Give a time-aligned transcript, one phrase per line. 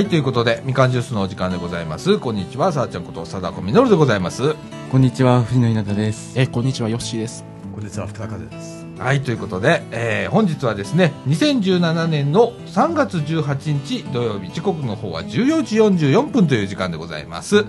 [0.00, 2.18] はい、ということで、みかんジュースのお時間でございます。
[2.18, 4.54] こんにちは、さあちゃんこと、貞子みのるでございます。
[4.90, 6.32] こんにちは、藤野稲田です。
[6.40, 7.44] えーこんにちは、ヨッシーです。
[7.74, 15.76] こんにちは福田和ですはい、ということで、えー本日はですね、2017年の3月18日土曜日、時刻の方は14時
[16.08, 17.56] 44分という時間でございます。
[17.56, 17.66] はい。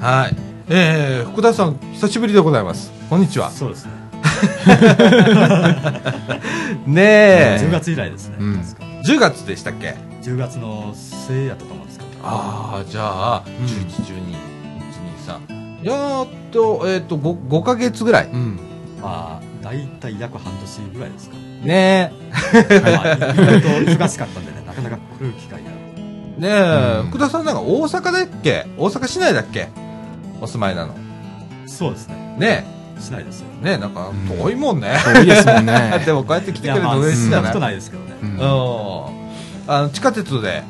[0.00, 0.36] はい。
[0.70, 2.90] えー福田さん、久しぶりでございます。
[3.10, 3.50] こんにちは。
[3.50, 3.90] そうですね
[6.86, 7.58] ねえ。
[7.60, 10.07] 10月以来ですね、うん確か10月でしたっけ？
[10.22, 13.02] 10月の末やったと思うんですけどああ、じゃ
[13.36, 14.36] あ、うん11、12、1、
[15.26, 15.84] 2、3。
[15.86, 18.26] やーっと、えーっと5、5ヶ月ぐらい。
[18.26, 18.58] うん。
[19.00, 26.40] まあ大体約半年ぐらいですか、ねまあ、意外と忙しかったんでね なかなか来る機会がえ。
[26.40, 28.66] ねえ、うん福田さんなんか大阪だっけ？
[28.76, 29.68] 大阪市内だっけ？
[30.40, 30.94] お住まいなの。
[31.66, 32.64] そうですねね
[32.98, 33.64] しないですよえ。
[33.66, 34.96] ねえ、なんかうん遠いもんね。
[35.14, 36.02] 遠いですもんね。
[36.06, 38.38] でもこうやって来てくれるとまあ嬉しいじゃないそんなことないですけどね、うんうん。
[39.70, 40.64] あの、地下鉄で、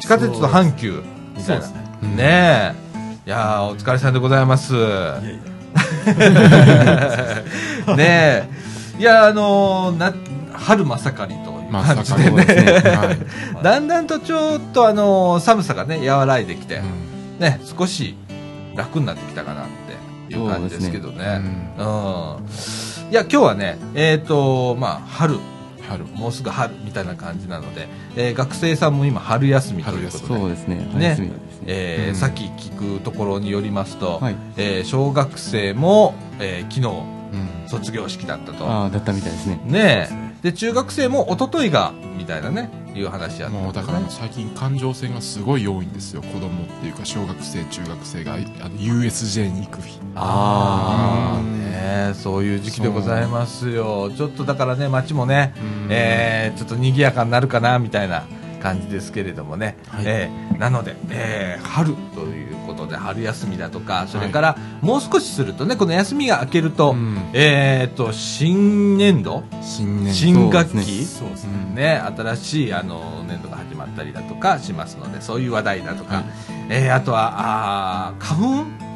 [0.00, 1.02] 地下鉄と阪急
[1.36, 1.66] みたいな。
[1.66, 2.74] ねうんねえ。
[3.26, 4.74] いやーお疲れさんでございます。
[4.74, 5.36] いやいや
[7.94, 8.48] ね
[8.96, 8.98] え。
[8.98, 10.14] いや、あのーな、
[10.54, 12.44] 春まさかりとい感じでね。
[12.46, 12.54] ね。
[12.90, 13.12] は
[13.60, 13.62] い。
[13.62, 18.16] だんだんとちょっとあのー寒さがね、和らいできて、うんね、少し
[18.76, 19.68] 楽になってきたかなっ
[20.28, 21.42] ていう感じですけどね。
[21.78, 22.46] うん。
[23.10, 25.38] いや、今日はね、えっ、と、まあ、春、
[25.90, 26.04] 春。
[26.06, 30.78] もうすぐ春みたいな感じなので、えー学生さんも今春休みということで、そうですね。
[31.66, 34.36] えーうんさっき聞くところによりますと、はい。
[34.56, 37.02] えー小学生も、えー昨日
[37.32, 37.68] うん。
[37.68, 38.66] 卒業式だったと。
[38.66, 39.60] ああ、だったみたいですね。
[39.64, 40.29] ねえ。
[40.42, 46.22] で、中学生も一昨日が、みたいなね、いう話やったんもうだから最近環状線がすごい多いんですよ。
[46.22, 48.44] 子供っていうか小学生、中学生があの
[48.76, 50.00] USJ に行く日。
[50.16, 51.70] ああ、うんね
[52.10, 54.10] えそういう時期でございますよ。
[54.16, 58.24] ちょっとだからね、街もね、うんえーちょっと賑やかになるかな、みたいな
[58.60, 59.76] 感じですけれどもね。
[59.88, 60.04] はい。
[60.06, 67.30] えーなので、えー春ということで、春休みだとか、それから、もう少しするとね、この休みが明けると、うん。
[67.32, 69.42] えっと、新年度？
[69.62, 71.04] 新学期？
[71.04, 71.50] そうですね。
[71.70, 76.24] うんね、新しいあの年度が始まったりだとかしますので、そういう話題だとか、はい。
[76.68, 77.32] えーあとは、
[78.10, 78.90] あー花粉？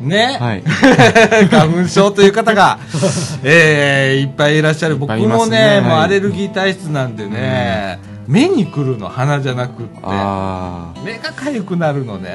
[0.00, 0.62] ね、はい。
[1.50, 2.78] 花粉症という方が、
[3.42, 4.96] えーいっぱいいらっしゃる。
[4.96, 6.02] 僕もね、ねもうはい。
[6.04, 12.30] アレルギー体質なんでね、目に来るの鼻じゃなくって、目が痒くなるのね。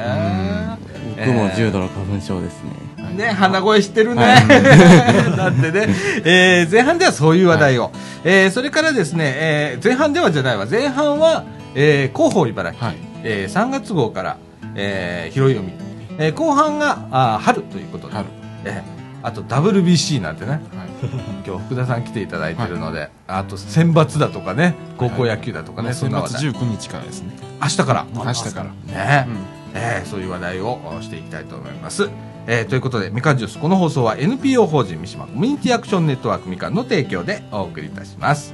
[1.18, 2.72] 僕も重度の花粉症ですね。
[3.16, 4.22] ね、鼻声してるね。
[4.24, 5.88] は だってね、
[6.26, 7.92] えー前半ではそういう話題を。
[8.24, 10.66] えーそれからですね、えー前半ではじゃないわ。
[10.70, 11.44] 前半は、
[11.76, 12.96] えー広報茨城、はい。
[13.24, 14.38] えー3月号から、
[14.76, 15.74] えー、拾い読み。
[16.18, 18.26] えー後半があー春ということで、春。
[18.66, 18.95] えー
[19.26, 20.62] あと WBC なんてね、はい。
[21.48, 26.52] 今日福田さん来ていただいてるので、あと選抜だとかね、高校野球だとかね、そん選抜な話題。
[26.52, 27.34] 19日からですね。
[27.60, 28.06] 明日から。
[28.14, 28.66] 明日から。
[28.66, 29.38] ね、うん
[29.74, 32.08] えーそういう話題をおしていきたいと思います。
[32.46, 38.54] えーということで、みかんジュース、この放送は NPO 法人三島コミュニティアクションネットワークみかんの提供でお送りいたします。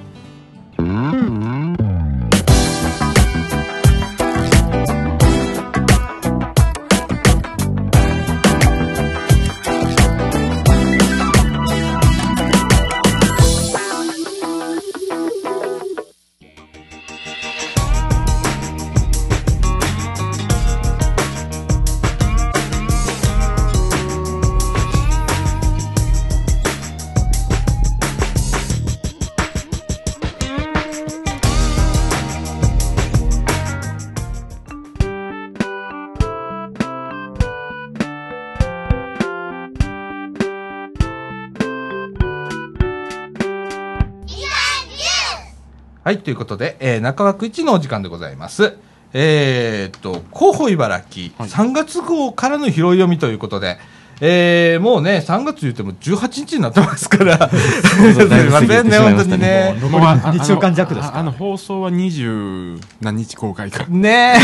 [46.11, 48.75] はい、ということで、えー中枠1のお時間でございます。
[49.13, 53.77] えーっと、広報茨城、はい3月号からの拾い読みということで、
[54.19, 59.77] えーもうね、3月言っても18日になってますから、すそうだいぶいません ね、本当にねね。
[59.83, 60.00] もう残
[60.33, 63.86] り2週間弱ですかああの放送は20何日公開か。
[63.88, 64.39] ねえ。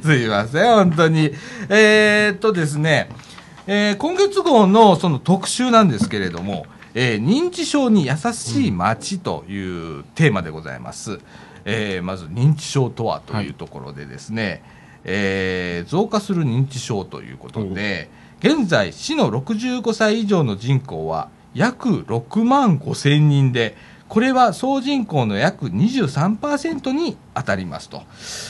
[0.02, 1.32] すいません、本当に。
[1.68, 3.10] えーっとですね、
[3.66, 6.64] えー今月号のその特集なんですけれども、
[6.98, 11.20] えー認知症に優しい街というテーマでございます。
[11.66, 14.62] えーまず認知症とはというところでですね、
[15.04, 18.08] えー増加する認知症ということで、
[18.40, 23.76] 現在、市の65歳以上の人口は約6万5千人で、
[24.08, 28.04] これは総人口の約23%に当たりますと、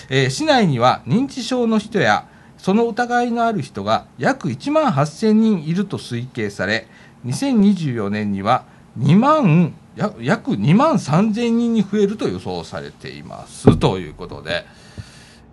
[0.08, 2.28] えー市内には認知症の人や
[2.58, 6.86] その疑いのある人が約1万8000人いると推計され
[7.26, 8.64] 2024年には
[8.98, 13.76] 2万や約2万3000人に増えると予想されています。
[13.78, 14.64] ということで、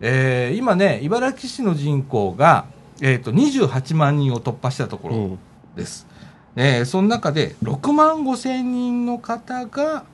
[0.02, 2.66] えー今ね茨城市の人口が、
[3.02, 5.38] えー、と28万人を突破したところ
[5.76, 6.08] です、
[6.56, 10.06] えーその中で6万5千人の方が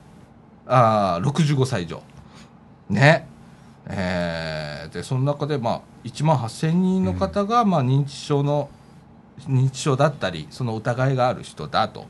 [0.66, 2.02] あー65歳以上。
[2.88, 3.26] ね。
[3.86, 8.68] えーでその中で、まあ、1万8000人の方が、まあ、認知症の
[9.48, 12.06] 認知症だったりその疑いがある人だと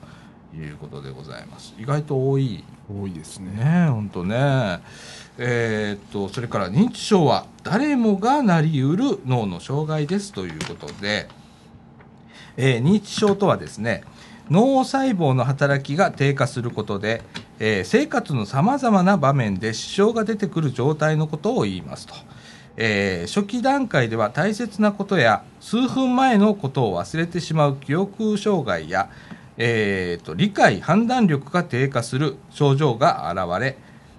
[0.54, 1.74] いうことでございます。
[1.78, 2.64] 意外と多い。
[2.92, 3.52] 多いですね。
[3.52, 4.80] ね本当ね。
[5.38, 11.28] えーっとそれから認知症は誰もがなりうる脳の障害ですということで、
[12.56, 14.02] えー認知症とはですね
[14.50, 17.22] 脳細胞の働きが低下することで、
[17.60, 22.14] えー生活のさまざまな場面で支障が出てくる状態のことを言いますと、
[22.76, 29.10] えー初期段階では大切なことや数分前のことを忘れてしまう記憶障害や、
[29.56, 33.76] えーと理解判断力が低下する症状が現れ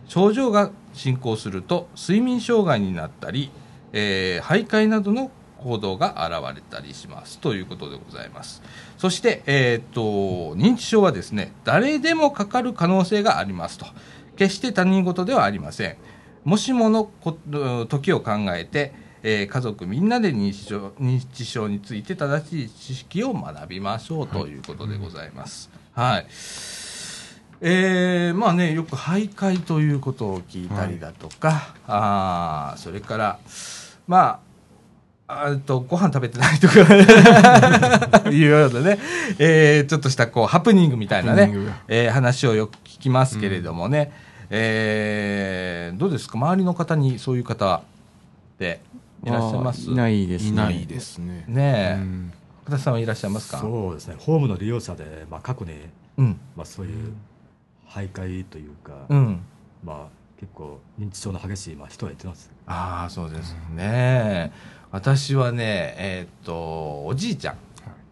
[0.07, 3.51] 症状が進行すると睡眠障害になったり、
[3.93, 5.31] えー徘徊などの
[5.63, 8.61] 行動が現れたりしますということでございます。
[8.97, 13.85] そして、えー、と認知症はですね誰でもかかる可能性がありますと。
[14.37, 15.97] 決して他人事ではありません。
[16.43, 17.37] もしものこ
[17.87, 18.93] 時を考えて、
[19.23, 24.57] えー家族みんなで認知症認知症について正しい知識を学びましょうとい。
[24.57, 25.69] うことでございます。
[25.93, 26.25] はい、
[27.61, 33.39] えーまあねよく徘徊ということを聞いたりだとか、あーそれから
[34.07, 34.39] ま
[35.27, 36.81] ああとご飯食べてないとか
[38.31, 38.99] いうようなね、
[39.37, 41.53] えーちょっとしたこうハプニングみたいなね
[41.87, 44.11] えー話をよく聞きますけれどもね、
[44.53, 46.37] えーどうですか？
[46.37, 47.81] 周りの方にそういう方っ
[48.59, 48.81] て
[49.23, 49.89] いらっしゃいます？
[49.89, 50.49] いないですね。
[50.49, 51.45] いないですね。
[51.47, 52.01] ねえ。
[52.01, 52.33] うん。
[52.63, 53.59] 福田さんはいらっしゃいますか？
[53.59, 54.15] そうですね。
[54.19, 55.73] ホームの利用者で、まあ、過去に、
[56.17, 56.39] うん。
[56.55, 57.13] まあ、そういう
[57.89, 59.41] 徘徊というか、うん。
[59.83, 62.51] まあ、結構認知症の激しい、まあ、人はいてます。
[62.65, 64.51] ああそうですね、
[64.91, 67.57] 私はねえーっとおじいちゃん。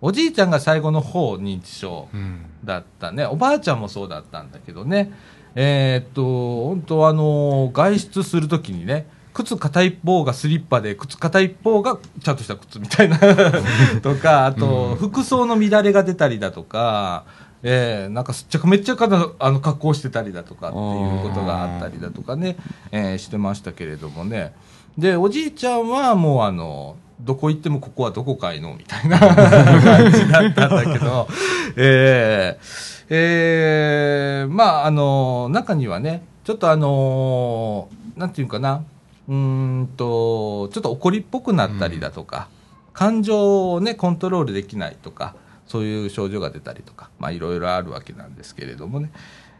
[0.02, 2.46] おじいちゃんが最後の方認知症うん。
[2.64, 3.26] だったね。
[3.26, 5.12] おばあちゃんもそうだったんだけどね
[5.62, 13.20] えーっと本当あの外出するときにね靴片一方がスリッパで靴片一方がちゃんとした靴みたいな
[14.02, 17.26] とかあと服装の乱れが出たりだとか、
[17.62, 22.56] えーなんかすっちゃかめっちゃかなあの格好してたりだとかっていうことがあったりだとかね、
[22.94, 24.54] えーしてましたけれどもね。
[24.98, 31.28] でおじいちゃんはもうあのどこ行ってもここはどこかいのみたいな感じだったんだけど、
[31.76, 38.84] えーえーまああの中にはねちょっとあのなんていうかな。
[39.28, 42.50] うーんとちょっと怒りっぽくなったりだとか、
[42.94, 45.36] 感情をねコントロールできないとか
[45.68, 49.12] そういう症状が出たりとかまあいろいろあるわけなんですけれどもね。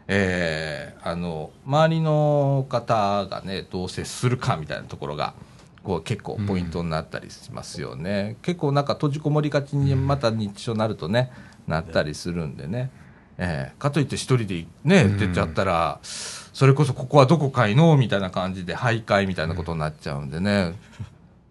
[0.08, 5.34] えーあの周りの方がねどう接するかみたいなところが
[5.82, 11.32] こう結構ポイントになったりしますよね、結構なんか閉じこもりがちにまた認知症になるとね、
[11.66, 12.90] なったりするんでね、
[13.38, 15.18] えーかといって一人でねうん。
[15.18, 17.96] 出ちゃったら、それこそここはどこかいの？
[17.96, 20.74] みたいな感じで徘徊みたいなことになっちゃうんでね、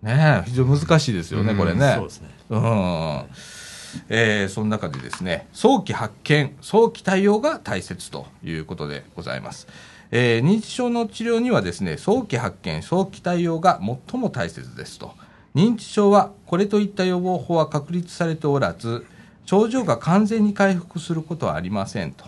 [0.04, 1.58] ねえ非常に難しいですよね、うん。
[1.58, 1.94] これね。
[1.96, 2.30] そうですね。
[2.50, 3.24] うん。
[4.08, 9.68] えーその中でですね早期発見早期対応が大切ということでございます、
[10.12, 15.14] えー認知症の治療にはですね早期発見早期対応が最も大切ですと。
[15.56, 19.06] 認知症はこれといった予防法は確立されておらず
[19.46, 22.26] 症状が完全に回復することはありませんと。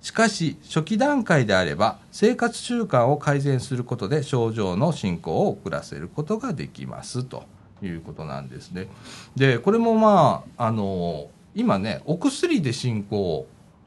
[0.00, 7.44] しかし初期段階であれば生活習慣を改善することで症状の進行を遅らせることができますと。
[7.82, 8.88] いうことなんですね。
[9.36, 13.46] でこれもまああの今ねお薬で進行を、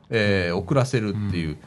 [0.09, 1.57] えー遅らせるっていう、うん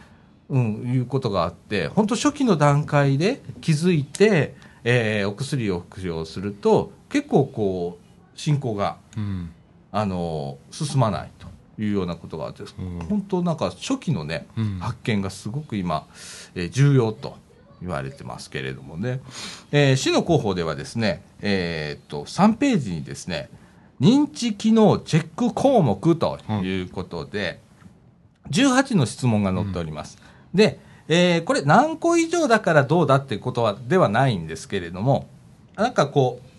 [0.58, 4.54] いうことがあって本当初期の段階で気づいて、
[4.84, 9.50] えーお薬を服用すると結構こう進行がうん。
[9.92, 11.48] あの進まないと
[11.82, 12.98] いうようなことがあって、うん。
[13.08, 14.78] 本当なんか初期のね、うん。
[14.78, 16.06] 発見がすごく今、
[16.54, 17.36] えー重要と
[17.80, 19.20] 言われてますけれどもね、
[19.72, 23.50] えー市の広報ではですね、えーっと3ページにですね
[24.00, 27.60] 認知機能チェック項目ということで、
[28.50, 30.18] 18の質問が載っております。
[30.54, 35.28] で、えーこれ何個以上だからどうだってことはではないんですけれども
[35.76, 36.50] なんかこう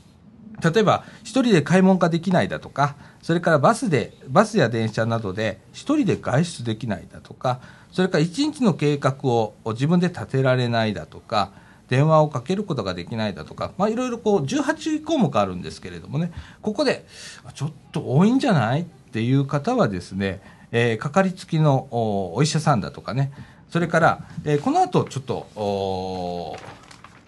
[0.74, 11.52] 例えば一人で買い物ができないだとかそれからバスでバスや電車などで一人で外出できないだとかそれから一日の計画を自分で立てられないだとか
[11.90, 16.32] 電話をかけることができないだとか、まあ、いろいろこう18項目あるんですけれどもね
[16.62, 17.06] ここで
[17.54, 18.82] ちょっと多いんじゃない？
[18.82, 23.34] っていう方はですね、えーかかりつきのおお医者さんだとかね、
[23.72, 26.58] それから、えーこの後ちょっと、お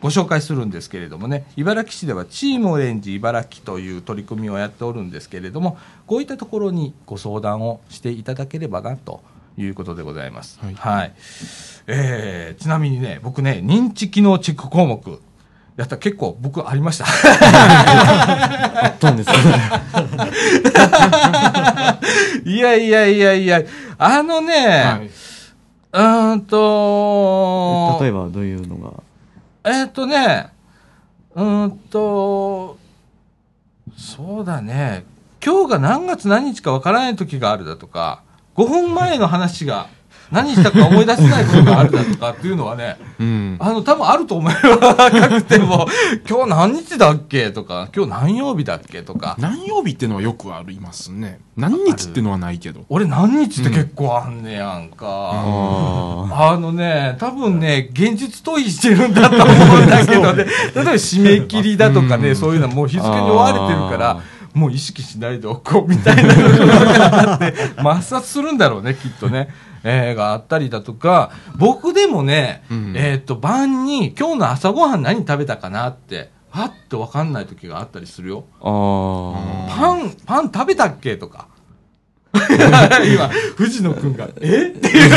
[0.01, 9.23] ご紹介するんですけれどもね、茨城市ではチームオレンジ茨城という取り組みをやっておるんですけれども、こういったところにご相談をしていただければなと
[9.57, 10.59] いうことでございます。
[10.75, 11.13] はい
[11.87, 15.21] えーちなみにね、僕ね、認知機能チェック項目、
[15.77, 17.05] やったら結構僕ありました。
[18.83, 19.35] あったんですね。
[22.53, 23.61] いやいやいやいや、
[23.97, 25.09] あのね、はい。
[25.93, 29.03] うーんと、例えばどういうのが？
[29.63, 30.49] えーっとね、
[31.35, 32.77] うーんと、
[33.95, 35.05] そうだね、
[35.45, 38.23] 今日が何月何日かわからない時があるだとか、
[38.55, 39.87] 5分前の話が
[40.31, 43.57] 何したか思い出せないことがあるだとかっていうのはね、うん。
[43.59, 44.79] あの、多分あると思うよ。
[44.79, 45.87] 若くても、
[46.27, 49.35] 今日何日だっけとか、今日何曜日だっけとか。
[49.39, 51.39] 何曜日ってのはよくありますね。
[51.55, 52.81] 何日ってのはないけど。
[52.89, 55.05] 俺何日って結構あんねやんか。
[55.07, 64.17] ああのね、多分ね、現実逃避してるんだと思うんだけどね、 例えば締め切りだとかね、うんそういうのはもう日付に追われてるから、
[64.53, 69.49] もう意識しないでおこうみたいなのがあって、抹殺するんだろうね、きっとね。
[69.83, 78.45] えーがあったりだとか、僕でもね、うんえっ、と、晩に今日の朝ごはん何食べたかなって、はって分かんない時があったりするよ。
[78.61, 79.67] あ。
[79.69, 81.47] あパン、パン食べたっけとか。
[82.33, 84.73] 今、藤野くんが、え？
[84.75, 85.09] っていう、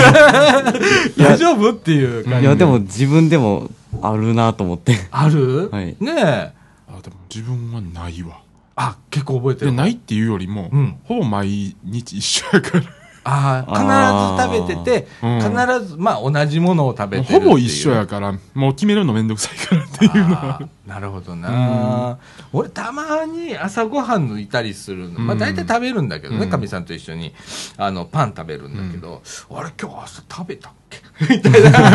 [1.16, 1.70] 大丈夫？
[1.70, 2.36] っていう感あ。
[2.40, 2.46] じ。
[2.46, 3.70] いや、でも自分でも
[4.02, 4.96] あるなと思って。
[5.10, 6.52] ある、はいねえ。
[6.88, 8.40] あ、でも自分はないわ。
[8.76, 9.72] あ、結構覚えてで、る。
[9.72, 12.84] ないっていうよりも、うんほぼ毎日一緒やから。
[13.28, 15.40] ああ、必ず食べてて、うん。
[15.40, 15.50] 必
[15.88, 17.40] ず、まあ同じものを食べてる。
[17.40, 20.60] ほぼ一緒やから、もう決めるのめんどくさいからっていうのは。
[20.86, 22.18] なるほどな、
[22.52, 26.50] 俺たまに朝ごはん抜いたりするの、まあうん大体食べるんだけどねうん。
[26.50, 27.34] かみ、さんと一緒に。
[27.76, 31.00] あのパン食べるんだけど、あれ今日朝食べたっけ？
[31.36, 31.80] みたいな。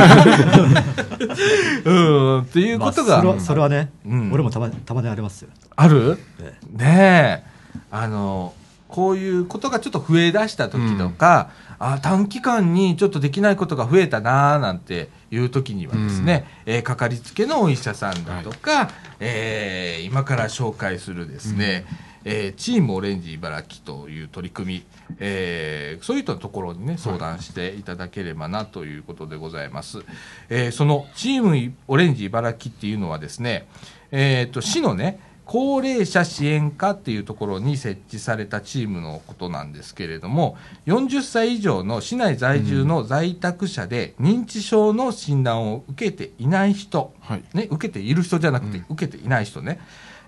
[1.85, 1.93] う
[2.39, 4.33] んっていうことが、まあそれはそれはね、うん。
[4.33, 5.49] 俺もたまたまにありますよ。
[5.77, 6.19] ある？
[6.41, 6.53] え。
[6.71, 7.51] ねえ。
[7.89, 8.53] あの
[8.91, 21.85] こういうことがちょっと増え出した時とか、あ短期間にちょっとできないことが増えたなーなんていう時にはですね、えーかかりつけのお医者さんだとか、えー今から紹介するですね、
[22.25, 24.83] えーチームオレンジ茨城という取り組み、
[25.19, 30.03] えーそういったところにね相談していただければなということでございます、
[30.49, 33.67] えーそのチームオレンジ茨城っていうのはですね、
[34.11, 40.55] えー、と市のね高齢者支援課っていうところに設置されたチームのことなんですけれども
[40.85, 47.43] 40歳以上の市内在住の在宅者で認知症の診断を受けていない人、はい。
[47.53, 49.81] ね、受けている人じゃなくて、うん受けていない人ね、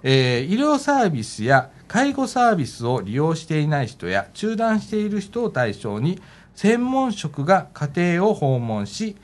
[0.03, 6.21] えー医療サービスや介護サービスを利用していない人や中断している人を対象に
[6.53, 9.15] 専門職が家庭を訪問し、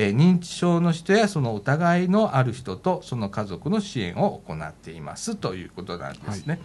[0.00, 6.60] えー認知症の人やその疑いのある人とその家族の支援を行っていますということなんですね。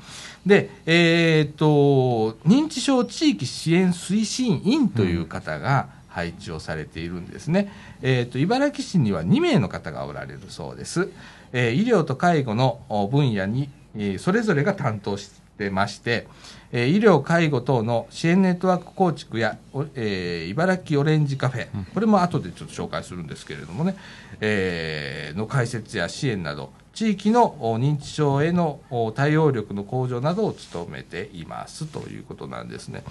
[0.45, 7.71] で、えーっと認知症地域支援推進員という方が配置をされているんですね。
[8.03, 11.09] えーっと茨城市には2名の方がおられるそうです。
[11.53, 16.27] えー医療と介護のお分野に、えーそれぞれが担当してまして、
[16.75, 23.96] えー医療、介護等の支援ネットワーク構築や、おえー茨城オレンジカフェ、これも後でちょっと紹介するんですけれどもね、
[24.42, 33.03] えーの開設や支援など、地域のお認知症へのお対応力の向上などを努めていますということなんですね。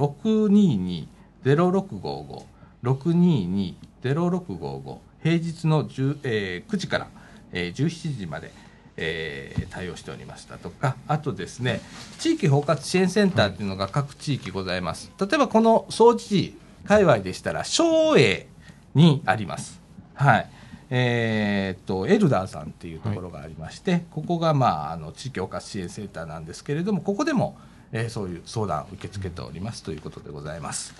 [1.43, 2.43] 622-0655
[2.83, 7.07] 622-0655平日の10、えー9時から、
[7.51, 8.51] えー17時まで、
[8.97, 10.95] えー対応しておりましたとか。
[11.07, 11.81] あとですね
[12.19, 15.11] 地域包括支援センターっていうのが各地域ございます。
[15.19, 18.47] 例えばこの総知事界隈でしたら松栄
[18.93, 19.79] にあります。
[20.13, 20.49] はい。
[20.89, 27.57] えーっとエルダーさんっていうところがありまして、ここが、まあ、あの地域包括支援センターなんですけれどもここでも、
[27.93, 29.83] えーそういう相談を受け付けております。
[29.83, 30.93] ということでございます。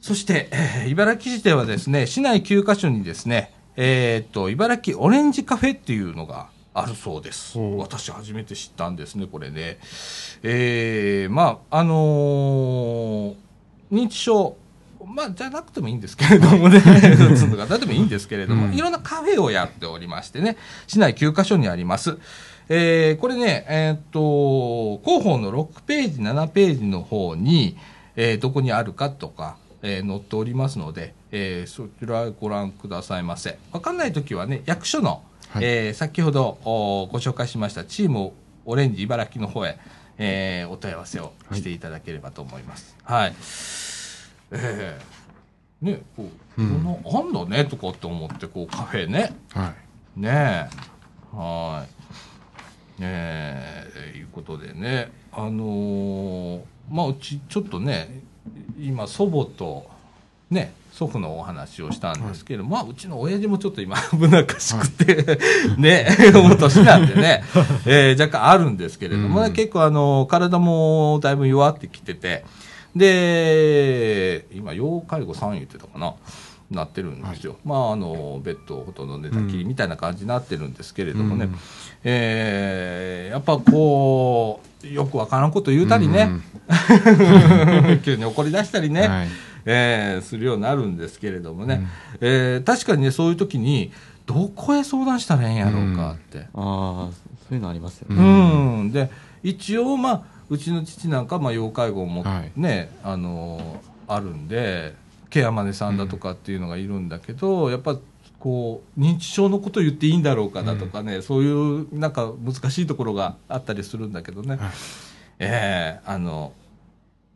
[0.00, 7.58] そして、えー茨城市ではですね、市内9カ所にですね、えーっと、茨城オレンジカフェっていうのがあるそうです。
[7.58, 9.78] 私初めて知ったんですねこれね。
[10.42, 13.34] えー、まああのー
[13.90, 14.56] 認知症
[15.04, 18.74] まあ、じゃなくてもいいんですけれどもね、 普通の方でもいいんですけれども、うん。
[18.74, 22.18] いろんなカフェをやっておりましてね、市内9カ所にあります。
[22.68, 27.76] えーこれね、えーっと、広報の6ページ、7ページの方に、
[28.16, 33.58] えーどこにあるかとか、えー載っておりますので、えーそちらご覧くださいませ。
[33.72, 38.32] わかんないときはね、役所の、はいえー先ほどおご紹介しましたチーム
[38.64, 39.78] オレンジ茨城の方へ、
[40.16, 42.96] えーお問い合わせをしていただければと思います。
[43.04, 43.34] はい。
[44.52, 49.32] ええね、こう、うんこんなあんだねとかって思って、こう、カフェね。
[49.52, 49.74] は
[50.16, 50.20] い。
[50.20, 51.36] ねえ。
[51.36, 51.84] は
[52.98, 53.02] い。
[53.02, 58.20] ねえ、いうことでね、あのーまあ、うち、ちょっとね、
[58.78, 59.90] 今、祖母と、
[60.52, 65.38] ね、祖父のお話をしたんですけど、まあ、うちの親父もちょっと今、 危なっかしくて、
[65.78, 67.42] ね、お年なんでね、
[67.86, 69.52] えー若干あるんですけれどもね、うん。
[69.54, 72.44] 結構、あの、体もだいぶ弱ってきてて、
[72.94, 76.14] で、今、要介護3言ってたかな。
[76.70, 81.58] なってるんですよ、まああのベッドをほとんど寝たきりみたいな感じになってるんですけれどもね、うん。
[82.02, 86.30] えーやっぱこうよくわからんこと言うたりね、
[88.06, 89.28] 急に怒り出したりね、はい
[89.64, 91.86] えーするようになるんですけれどもね、
[92.20, 93.92] えー確かにねそういう時に
[94.26, 97.10] どこへ相談したらええんやろうかって、ああ
[97.48, 98.92] そういうのありますようね、ん。
[98.92, 99.10] で
[99.42, 102.52] 一応まあうちの父なんかまあ要介護もはい。
[102.56, 104.94] ね、あのあるんで
[105.30, 107.96] ケアマネさんだとかっていうのがいるんだけど、やっぱ
[108.38, 114.58] こう認知症のこと言っていいんだろうかだとかね、そういうなんか難しいところがあったりするんだけどね、はい。
[115.38, 116.52] ええあの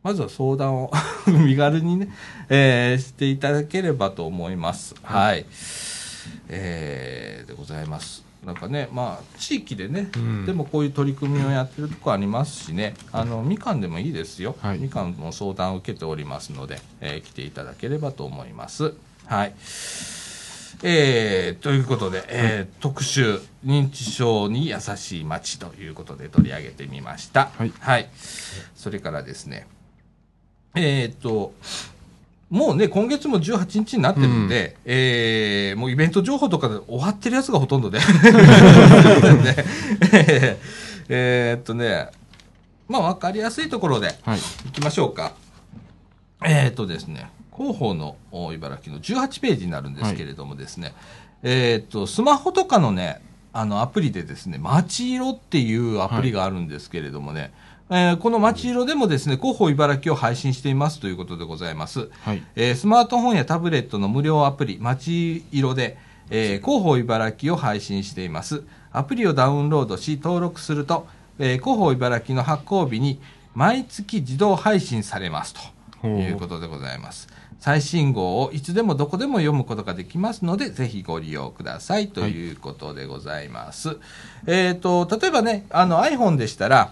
[0.03, 0.91] まずは相談を
[1.27, 2.09] 身軽にね、
[2.49, 4.95] えーしていただければと思います。
[5.03, 5.45] はい。
[6.49, 8.23] えーでございます。
[8.45, 14.55] なんかね、まあ、地域でね、うんでもこういう取り組みをやってるとこありますしね、あの、みかんでもいいですよ。
[14.61, 18.93] はいみかんも相談を受けておりますので、えー来ていただければと思います。
[19.25, 19.53] はい。
[20.83, 27.49] えーということで、えー特集、認知症に優しい街ということで取り上げてみました。
[27.79, 28.07] はい
[28.75, 29.67] それからですね、
[30.77, 31.53] えーっと、
[32.49, 37.99] もうね、今月も18日になってるんで、えーもうイベント情報とかで終わってるやつがほとんどで。
[37.99, 38.05] ね
[41.09, 42.07] えっとね、
[42.87, 44.39] まあ分かりやすいところではい。
[44.65, 45.33] 行きましょうか。
[46.45, 50.93] えーっとですね、広報のお茨城の18ページになるんですけれどもですね、
[51.43, 57.51] えーっと、スマホとかのね、あのアプリでですね、まち色っていうアプリがあるんですけれどもね、
[57.89, 62.09] えーこのまち色でもですね、広報茨城を配信していますということでございます。
[62.21, 62.43] はい。
[62.55, 65.97] えースマートフォンやタブレットの無料アプリ、まち色で、
[66.29, 68.63] えー広報茨城を配信しています。
[68.91, 71.07] アプリをダウンロードし、登録すると、
[71.39, 73.21] えー広報茨城の発行日に
[73.55, 75.55] 毎月自動配信されます
[76.01, 77.29] ということでございます。
[77.59, 83.97] 最新号をいつでもどこでも読むことができますので、ぜひご利用くださいということでございます。
[84.45, 86.91] えっ、と、例えばね、あの iPhone でしたら、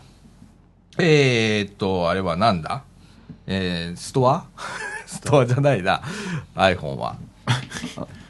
[0.98, 2.84] えっ、と、あれはなんだ？
[3.48, 4.46] えー、ストア？
[5.06, 6.02] ストアじゃないな、
[6.56, 7.18] iPhone は。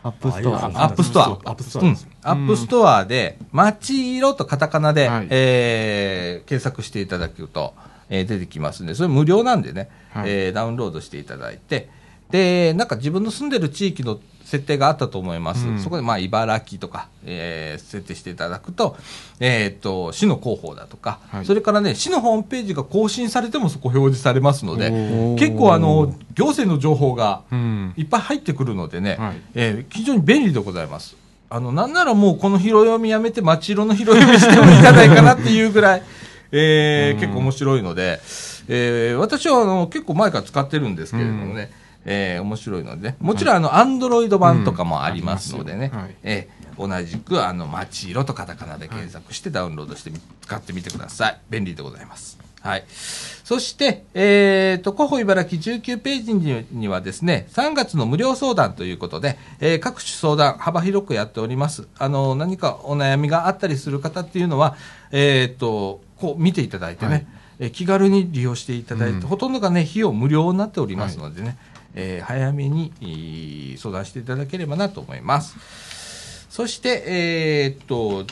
[0.03, 0.65] アップストア。
[0.65, 1.25] あアップストア。
[1.27, 1.97] アップストアうん。
[2.23, 5.27] アップストアで、街色とカタカナで、はい。
[5.29, 7.73] えー検索していただくと、
[8.09, 10.29] えー出てきますんで、それ無料なんでね、はい。
[10.29, 11.89] えーダウンロードしていただいて、
[12.31, 15.67] で、なんか自分の住んでる地域の設定があったと思います。
[15.67, 18.95] うんそこで、まあ、茨城とか、えー設定していただくと、
[19.39, 24.91] えーっと、市の広報だとか、はいそれからね、市のホームページが更新されてもそこ表示されますので、
[25.39, 27.93] 結構あの、行政の情報が、うん。
[27.97, 31.15] いっぱい入ってくるのでね、はいえー非常に便利でございます。
[31.49, 36.03] あの、なんならもうこの拾い読みやめて、町色の拾い読みしてもいいんじゃないかなっていうぐらい、
[36.51, 38.19] えーうん結構面白いので、
[38.67, 41.71] えー私はあの結構前から使ってるんですけれどもね、
[42.05, 45.99] えー面白いので、もちろんあの、アンドロイド版とかもありますのでね、うん。
[45.99, 51.39] ありますよえー同じくあの、町色とカタカナで検索してダウンロードしてみ使ってみてください。
[51.49, 52.37] 便利でございます。
[52.61, 52.83] はい。
[52.89, 61.87] そして、えー、と、広報茨城19ページににはですね、3月の無料相談ということで、えー各種相談幅広くやっております。
[61.97, 64.75] あの、何かお悩みがあったりする方っていうのは、
[65.11, 67.27] えー、と、こう見ていただいてね、はい。
[67.59, 69.21] えー気軽に利用していただいて、うん。
[69.21, 71.57] ほとんどがね、費用無料になっておりますのでね、
[71.95, 76.45] えー早めにえー相談していただければなと思います。
[76.49, 78.25] そして、えーっと、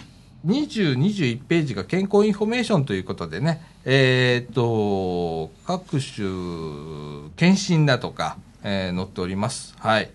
[0.45, 9.75] 20、21ページが健康インフォメーションということでね、えーっと、各種、検診だとか、えー載っております。
[9.79, 10.09] はい。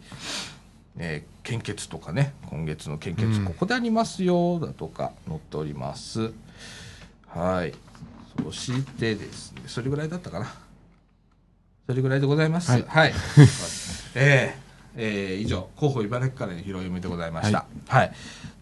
[0.99, 6.31] えー献血とかね今月の献血うんここでありますよだとか載っております、
[7.27, 7.73] はい
[8.45, 10.55] そしてですねそれぐらいだったかな
[11.89, 12.71] それぐらいでございます。
[12.71, 12.85] はい。
[12.87, 13.15] はい、
[14.15, 17.65] えーえー以上広報茨城からの拾い読みでございました。
[17.89, 18.13] はい、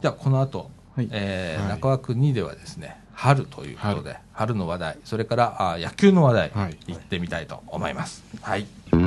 [0.01, 1.09] ではこの後、はい。
[1.11, 1.71] えーはい。
[1.71, 6.77] 中枠2ではですね春ということで春の話題それからあ野球の話題、はい。
[6.87, 8.23] 行ってみたいと思います。
[8.43, 8.67] はい。
[8.93, 9.01] はい、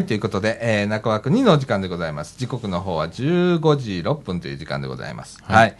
[0.00, 2.38] ということで、えー、中枠2のお時間でございます。
[2.38, 5.38] 時刻の方は15時6分という時間でございます。
[5.42, 5.56] はい。
[5.56, 5.76] はい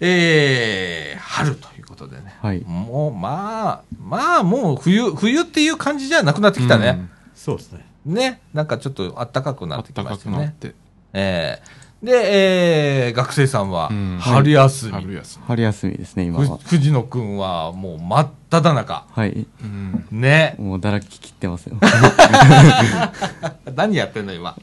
[0.00, 2.34] えー、春ということでね。
[2.40, 7.08] はいもう、まあ、まあ、もう冬、冬っていう感じじゃなくなってきたね。
[7.34, 7.84] そうですね。
[8.06, 8.40] ね。
[8.54, 10.36] なんかちょっと暖かくなってたかましたね。
[10.36, 10.74] くなって。
[11.12, 14.92] えー、で、えー、学生さんはうん、春休み。
[14.92, 16.58] 春休春休みですね、今ふは。
[16.58, 19.04] 藤野くんはもう真っ只中。
[19.08, 19.32] はい。
[19.36, 19.46] み。
[19.62, 20.20] うん。
[20.20, 20.56] ね。
[20.58, 21.76] もうだらき切ってますよ。
[23.76, 24.56] 何やってんの今。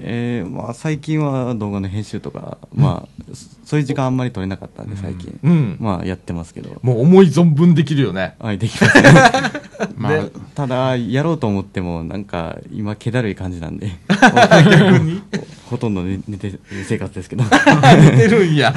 [0.00, 5.38] えー、まあ最近は動画の編集とか、まあ、そそういう時間あんまり取れなかったんで、最近。
[5.42, 5.76] うん。
[5.80, 6.78] まあやってますけど。
[6.82, 8.36] もう思い存分できるよね。
[8.38, 9.10] はい、できますね。
[9.96, 13.90] まあで、ただ、やろうと思っても、なんか、今、気だるい感じなんで。
[14.08, 15.22] 逆に？
[15.68, 17.44] ほとんど寝寝てる生活ですけど。
[17.44, 18.72] 寝てるんや。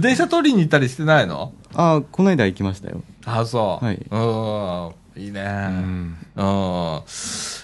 [0.00, 1.52] 電車取りに行ったりしてないの？
[1.74, 3.02] あ、この間行きましたよ。
[3.24, 3.84] あ、そう。
[3.84, 5.22] はいうん。
[5.22, 5.40] いいね。
[5.42, 6.16] うん。
[6.36, 7.00] うん。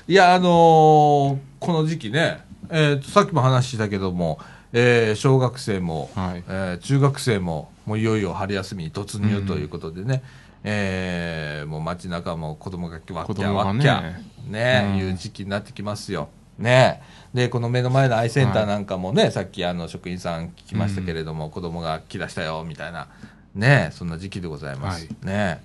[0.09, 2.39] いや、あのーこの時期ね、
[2.71, 4.39] えーとさっきも話したけども、
[4.73, 10.23] えー小学生も、はいえー中学生も、もういよいよ春休みに突入ということでね、
[10.65, 13.03] えーもう街中も子供がわっ
[13.35, 14.03] きゃわっきゃ、
[14.49, 16.29] ね、うんいう時期になってきますよ。
[16.59, 17.03] ね。
[17.35, 23.09] で、この目の前のアイセンターなんかもね、さっきあの職員さん聞きましたけれども、子供が来だしたよ、みたいな、
[23.55, 25.07] ね、そんな時期でございます。
[25.07, 25.63] はいね。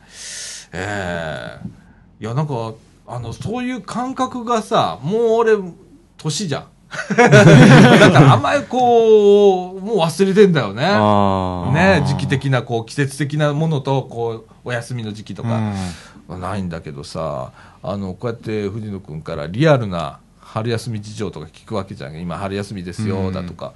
[0.73, 1.67] ええ
[2.19, 2.73] いや、なんか、
[3.07, 5.57] あの、そういう感覚がさ、もう俺、
[6.17, 6.65] 年じゃん。
[7.15, 10.84] だからあんまりこう、もう忘れてんだよね。
[11.73, 15.62] ね、時期的な、こう、季節的なものと、こう、お休みの時期とか、
[16.27, 17.51] はないんだけどさ、
[17.82, 22.19] あの、こうやって藤野くんからリアルな春休み事情とか聞くわけじゃん。
[22.19, 23.71] 今、春休みですよ、うんだとか。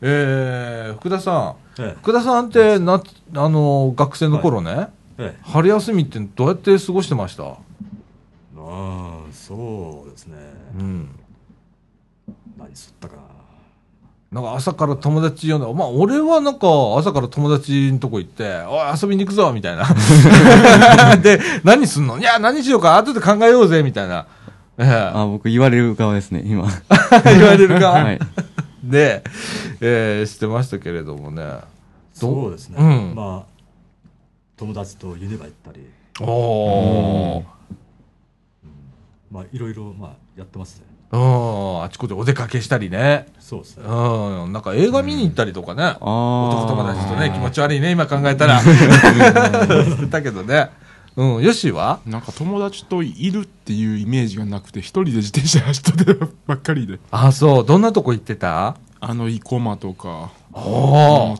[0.00, 1.82] えー、福田さん。
[1.82, 3.02] え福田さんって、な、
[3.36, 5.24] あの、学生の頃ね、え。
[5.24, 5.40] ええ。
[5.42, 7.44] 春休みってどうやって過ごしてました？
[7.44, 7.54] あ
[8.56, 10.36] あ、そうですね。
[10.78, 11.08] うん。
[12.72, 13.22] 何すったかな。
[14.32, 15.70] なんか朝から友達呼んだ。
[15.74, 19.84] まあ俺はなんか朝から友達のとこ行って、おい遊びに行くぞみたいな。
[21.20, 22.18] で、何すんの？
[22.18, 24.26] いや、何しようか後で考えようぜみたいな。
[24.78, 26.66] えあ、僕言われる側ですね、今。
[27.26, 28.18] え 言われるが、はい。
[28.82, 29.22] で、
[29.82, 31.42] えーしてましたけれどもね。
[31.44, 31.60] ど
[32.14, 32.76] そうですね。
[32.78, 33.62] うんまあ、
[34.56, 35.86] 友達とユニバ行ったり、
[36.26, 37.44] おー。
[39.30, 40.86] まあ、いろいろ、まあ、やってますね。
[41.12, 43.26] うん、あちこちお出かけしたりね。
[43.38, 43.84] そうですね。
[43.86, 45.82] うん、なんか映画見に行ったりとかね。
[45.82, 46.64] ああ。
[46.64, 48.60] 男友達とね、気持ち悪いね、今考えたら。
[48.60, 50.70] してたけどね。
[51.14, 52.00] うん、よしは？
[52.06, 56.98] なんか友達といるっていうイメージがなくて、一人で自転車走ってたばっかりで。
[57.10, 57.66] あ、そう。
[57.66, 58.76] どんなとこ行ってた？
[58.98, 60.30] あの、生駒とか。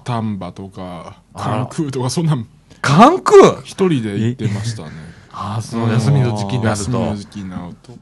[0.05, 2.47] 丹波とか、関空とか、そんなん
[2.83, 3.63] 関空？
[3.63, 4.91] 一人で行ってましたね。
[5.33, 6.83] ああ、そう、休みの時期になると。
[6.83, 7.93] 休みの時期になると。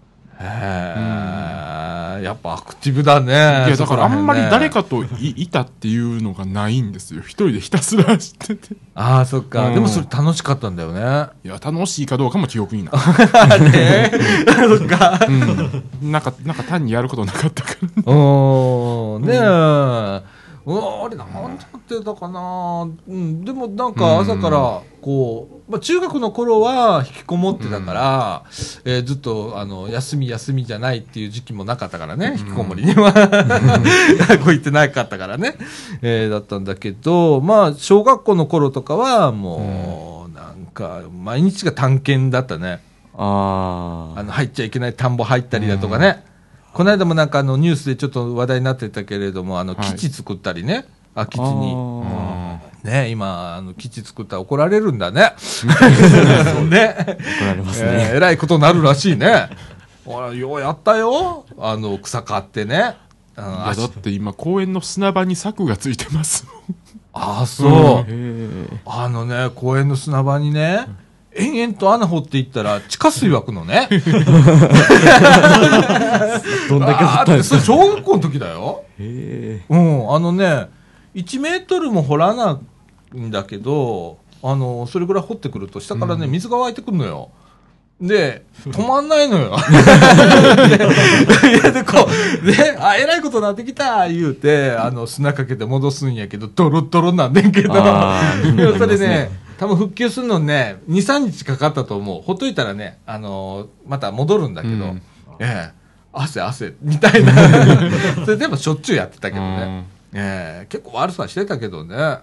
[0.43, 3.33] へえ、やっぱアクティブだね。
[3.69, 4.81] いや、だからあんまり誰か。
[4.83, 7.21] かといいたっていうのがないんですよ。
[7.21, 8.77] 一人でひたすら走ってて。
[8.95, 9.69] ああ、そっか。
[9.69, 11.01] うんでもそれ楽しかったんだよね。
[11.45, 13.61] いや、楽しいかどうかも記憶にない。
[13.71, 14.11] ね
[14.47, 15.21] そっか。
[15.29, 16.13] うん。
[16.13, 17.71] なんか、なんか単にやることなかったか
[18.07, 18.13] ら。
[18.13, 19.39] うん、ねえ。
[19.39, 21.59] うわあれ、なんっ
[21.99, 22.89] てたかな。
[23.09, 28.45] うん、でもなんか朝から、こう、まあ中学の頃は引きこもってたから、
[28.85, 33.13] えーずっと、あの、休み休みじゃないっていう時期もなかったからね、引きこもりには。
[33.13, 35.57] 学校行ってなかったからね。
[36.03, 42.81] えーだったんだけど、まあ、小学校の頃とかは、もう、なんか、毎日が探検だったね。
[43.15, 44.21] ああ。
[44.21, 46.30] あの、入っちゃいけない田んぼ入ったりだとかね。
[46.73, 51.75] この間もなんかあのニュースでちょっと話題になってたけれども、あの、はい基地作ったりね、空き地に。
[51.77, 55.35] あね、今、あの、基地作ったら怒られるんだね。
[56.71, 56.97] ね。
[57.41, 58.11] 怒られますえーね。
[58.15, 59.51] えらいことになるらしいね。
[60.05, 61.45] ほら、ようやったよ。
[61.59, 62.97] あの、草刈ってね。
[63.37, 66.47] うんいや足だって今公園の砂場に柵がついてます
[67.13, 68.07] ああ、そう。
[68.85, 70.87] あのね、公園の砂場にね、
[71.41, 73.89] 延々と穴掘っていったら地下水湧くのね。
[76.69, 78.85] どんだけ掘ったんですか小学校の時だよ。
[78.99, 80.69] うん、あのね、
[81.15, 82.61] 1メートルも掘らな
[83.15, 87.31] いんだけど、あの、それぐらい掘ってくると、下からね、水が湧いてくるのよ。
[88.01, 89.57] で、止まんないのよ。
[90.71, 92.09] で、こ
[92.43, 97.75] う、で、あ、えらいことになってきた言うて、あの、砂かけて戻すんやけど、ドロッドロなんねんけど、
[98.79, 102.23] それね、多分復旧するのにね、2、3日かかったと思う。
[102.23, 105.03] ほっといたらね、あのまた戻るんだけど、うん
[105.39, 105.73] ええ、
[106.15, 107.35] 汗汗、みたいな。
[108.25, 109.85] それでもしょっちゅうやってたけどね。
[110.15, 112.21] ええ結構悪さしてたけどね。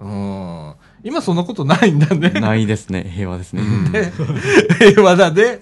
[0.00, 0.74] うん。
[1.04, 2.30] 今そんなことないんだね。
[2.30, 3.08] ないですね。
[3.14, 3.62] 平和ですね。
[3.62, 4.12] ね
[4.80, 5.60] 平和だね。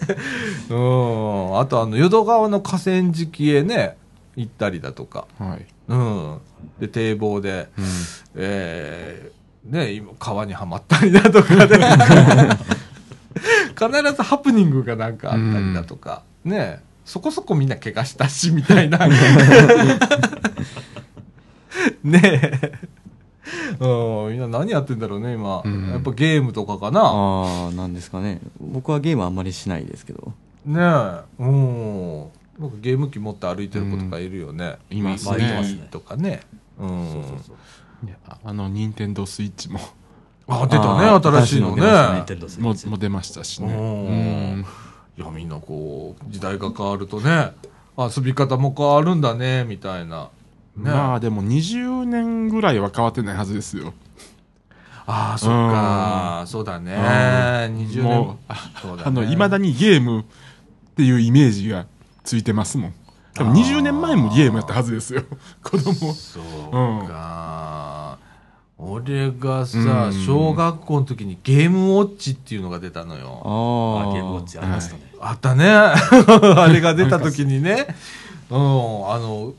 [0.70, 1.58] うん。
[1.58, 3.98] あとあの、淀川の河川敷へね、
[4.34, 5.26] 行ったりだとか。
[5.38, 6.38] はい、うん。
[6.80, 7.84] で、堤防で、うん
[8.36, 9.37] えー、
[9.68, 11.78] ね、今、川にはまったりだとかね。
[13.78, 16.22] 必ずハプニングがなんかあったりだとか。
[16.44, 18.98] ね、そこそこみんな怪我したし、みたいな。
[22.02, 22.72] ねえ。
[23.80, 25.62] うん、みんな何やってんだろうね、今。
[25.64, 27.00] うんやっぱゲームとかかな。
[27.00, 28.40] ああ、なんですかね。
[28.60, 30.32] 僕はゲームあんまりしないですけど。
[30.66, 30.84] ねえ。
[31.38, 32.20] うん。
[32.58, 34.76] なんかゲーム機持って歩いてる子とかいるよね。
[34.90, 36.40] いますね Wii とかね。
[36.78, 36.88] うん。
[37.12, 37.56] そうそうそう
[38.04, 39.80] いやあの任天堂スイッチも。
[40.46, 41.82] あ、出たね、あー新しいのね。
[41.82, 44.60] 新しいのもも出ましたしうねん。
[45.18, 47.52] いや、みんなこう、時代が変わるとね、
[47.98, 50.30] 遊び方も変わるんだね、みたいな。
[50.76, 50.90] ね。
[50.90, 53.92] まあでも20年ぐらいは変わってないはずですよ。
[55.06, 56.92] ああ、そっか、そうだね。
[56.94, 58.10] 20も。
[58.10, 58.38] う年。
[58.48, 59.02] あそうだね。
[59.06, 60.24] あのいまだにゲームっ
[60.96, 61.86] ていうイメージが
[62.24, 62.94] ついてますもん。
[63.34, 65.22] 多分20年前もゲームやったはずですよ。
[65.62, 66.12] 子供。
[66.14, 67.67] そうか。
[68.78, 73.42] 俺がうさ、ん小学校の時にゲームウォッチっていうのが出たのよ。
[73.44, 74.10] ああ。
[74.10, 75.00] あゲームウォッチありましたね。
[75.20, 75.64] あったね。
[75.68, 77.86] あれが出た時にね。
[78.50, 79.52] うん、あの、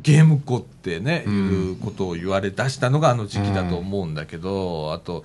[0.00, 5.22] ゲーム子ってね、うんいうことを言われ出したのがあの時期だと思うんだけど、あと、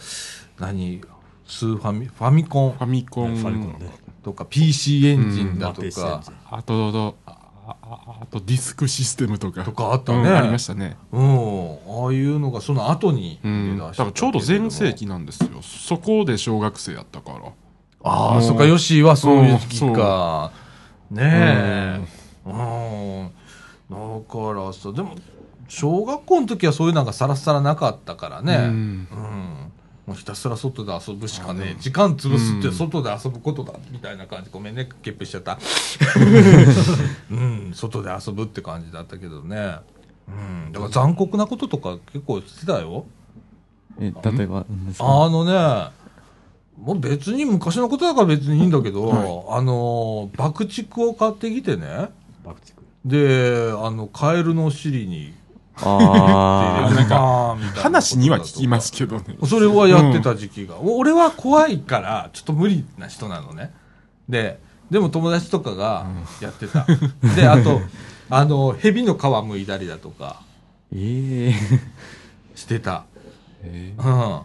[0.60, 1.02] 何、
[1.48, 3.92] スーファミ、ファミコンファミコンファミコンね。
[4.24, 7.16] とか PC エンジンだとまあ PC エかンジ、ンあと
[7.68, 9.64] あとディスクシステムとか。
[9.64, 10.20] とかあったね。
[10.20, 10.98] うんありましたね。
[11.12, 11.74] うん、
[12.06, 13.78] ああいうのがその後に出うん。
[13.78, 15.50] だした多分ちょうど全盛期なんですよ。
[15.62, 17.40] そこで小学生やったから。
[18.04, 18.40] ああ、う。
[18.40, 20.52] んそっか、ヨッシーはそういう時期か。
[21.12, 22.02] ねえ。
[22.46, 23.32] ううん。
[23.90, 23.96] だ
[24.30, 25.16] からさ、でも、
[25.68, 28.56] 小学校の時はそういうのがさらさらなかったからね。
[28.56, 29.67] ううんん。
[30.08, 31.82] もうひたすら外で遊ぶしかねえ。
[31.82, 34.50] 時間潰すって外で遊ぶことだ、みたいな感じ。
[34.50, 35.60] ごめんね、ゲップしちゃった。
[37.30, 39.80] うん、外で遊ぶって感じだったけどね。
[40.30, 40.72] うん。
[40.72, 43.06] だから残酷なこととか結構してたよ。
[44.00, 44.66] え、例えば、
[45.00, 45.92] あのね、
[46.78, 52.12] もう別に昔のことだから別にいいんだけど、はあの、爆竹を買ってきてね、
[52.46, 52.74] 爆竹。
[53.04, 55.34] で、あの、カエルのお尻に
[55.82, 60.80] あ入れて、なんか話には聞きますけどねそれはやってた時期が。
[60.82, 63.74] 俺は怖いから、ちょっと無理な人なのね。
[64.28, 64.60] で、
[64.90, 66.08] でも友達とかが
[66.42, 66.86] やってた。
[67.36, 67.82] で、あと、
[68.30, 70.44] あの、蛇の皮剥いだりだとかあ。
[70.94, 71.56] ええ。
[72.56, 73.06] してた。
[73.64, 74.42] えうん。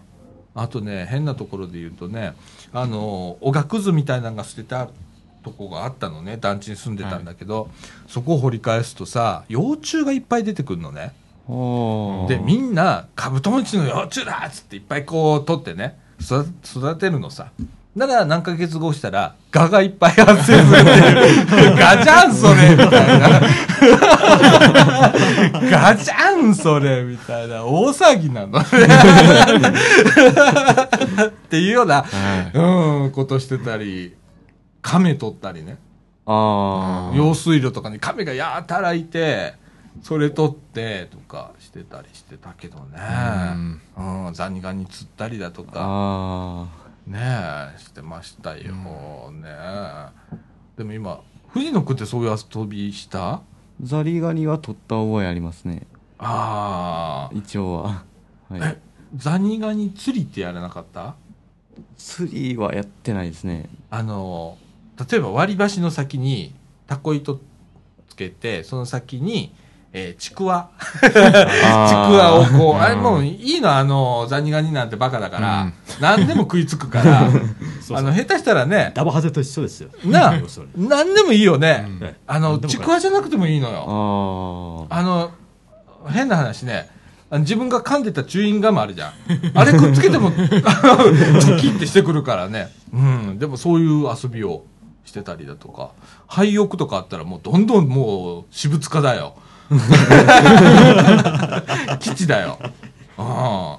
[0.54, 2.34] あとね、変なところで言うとね、
[2.72, 4.88] あの、おがくずみたいなのが捨てた
[5.42, 7.70] とこがあったのね、団地に住んでたんだけど、
[8.06, 11.14] そこを掘り返すとさ、幼虫がいっぱい出てくるのね。
[12.28, 17.50] で、みんな、カブトムシの幼虫だっつっていっぱいこう取ってね、育育てるのさ。
[17.96, 20.90] だから何ヶ月後したら、ガがいっぱい発生するって
[21.56, 21.76] いう。
[21.76, 23.28] ガじゃんそれみたいな。
[25.70, 27.64] ガじゃんそれみたいな。
[27.66, 28.64] 大騒ぎなのね。
[31.26, 32.04] っていうような、は
[32.54, 34.14] いうん、ことしてたり、
[34.80, 35.76] 亀取ったりね。
[36.24, 37.16] ああ。
[37.16, 39.60] 用水路とかに亀がやたらいて、
[40.00, 42.98] それ取ってとかしてたりしてたけどね。
[43.96, 46.66] うん、ザニガニ釣ったりだとか、あ
[47.06, 47.18] ね
[47.76, 48.72] え、してましたよ、
[49.32, 49.50] ね
[50.76, 53.34] でも今、藤野くんってそういう遊びした？
[53.34, 53.42] あ。
[53.82, 55.86] ザリガニは取った覚えありますね。
[56.18, 58.04] ああ、一応は。
[58.48, 58.80] はいえ。、
[59.16, 61.16] ザニガニ釣りってやらなかった？
[61.96, 63.68] 釣りはやってないですね。
[63.90, 64.56] あの、
[65.10, 66.54] 例えば割り箸の先に
[66.86, 67.40] タコ糸
[68.08, 69.54] つけて、その先に、
[69.94, 70.70] えーちくわ。
[71.02, 77.30] ちくわをこう、あれもういいの、あの、ザニガニなんてバカだから、うん何でも食いつくから、
[77.82, 79.90] そうあの、下手したらね、ダバハゼと一緒ですよ。
[80.04, 81.86] な要するに何でもいいよね。
[82.00, 84.88] ねあの、ちくわじゃなくてもいいのよ。
[84.90, 85.30] ああの、
[86.08, 86.88] 変な話ね、
[87.40, 89.12] 自分が噛んでたチューインガムあるじゃん。
[89.54, 92.70] あれくっつけても、 チョキってしてくるからね。
[92.92, 93.38] うん。
[93.38, 94.64] でもそういう遊びを
[95.04, 95.90] してたりだとか、
[96.26, 99.34] 廃屋とかあったらもうどんどんもう私物化だよ。
[102.00, 102.58] 基地だよ。
[103.18, 103.78] あ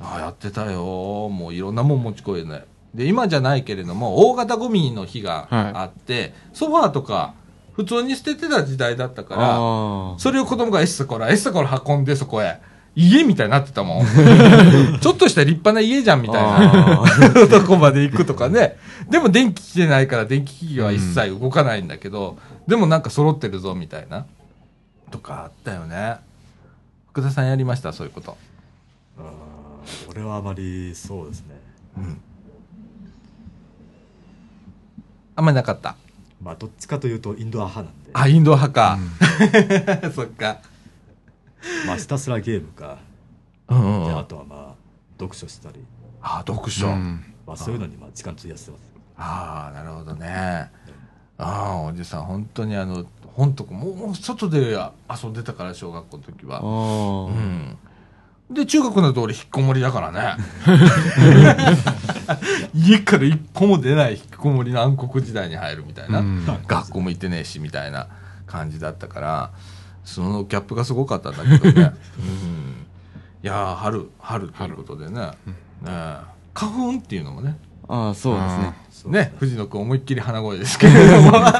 [0.00, 1.28] あ、やってたよ。
[1.28, 2.64] もういろんなもん持ち込えない。
[2.94, 7.34] で、今じゃないけれども、大型ゴミの日があって、ソファーとか、
[7.74, 9.24] 普通に捨ててた時代だったあ。
[9.24, 10.18] から。
[10.18, 12.60] それを子供がエッサコラ、エッサコラ運んでそこへ。
[12.96, 14.06] 家みたいになってたもん。
[15.00, 17.04] ちょっとした立派な家じゃんみたいな
[17.46, 18.76] とこまで行くとかね。
[19.08, 22.36] でも電気来てないから電気機器は一切動かないんだけど、
[22.66, 24.26] でもなんか揃ってるぞみたいな。
[25.10, 26.16] とかあったよね。
[27.10, 27.92] 福田さんやりました？
[27.92, 28.36] そういうこと。
[29.18, 31.56] あー俺はあまりそうですね。
[35.34, 35.96] あんまりなかった？
[36.42, 38.98] まあ、どっちかというとインドア派なんで、あ、インドア派か。
[40.14, 40.58] そっか。
[41.86, 42.98] まあ、ひたすらゲームか、
[43.68, 44.74] うんであとはまあ、
[45.18, 45.84] 読書したり、
[46.22, 46.86] あ、読書。
[46.88, 48.82] うんまあ、そういうのにまあ時間費やしてます。
[49.16, 50.70] ああ、なるほどね。
[51.38, 53.04] ああ、おじさん、本当にあの、
[53.38, 54.76] 本とか、もう外で
[55.08, 56.60] 遊んでたから、小学校の時は。
[56.60, 57.78] うん。
[58.50, 60.34] で、中学の通り引っこもりだからね。
[62.74, 66.20] 家から一歩も出ない引っこもりの暗黒時代に入るみたいな。
[66.20, 68.08] うん学校も行ってねえし、みたいな
[68.46, 69.50] 感じだったから、
[70.04, 71.92] そのギャップがすごかったんだけどね。
[72.18, 72.86] うん。
[73.42, 75.20] いやー、春、春ということでね。
[75.20, 75.32] ね
[75.86, 76.16] え
[76.54, 77.56] 花粉っていうのもね。
[77.86, 78.74] ああ、そうですね。
[79.06, 81.52] ね、藤野くん思いっきり鼻声ですけれども、 か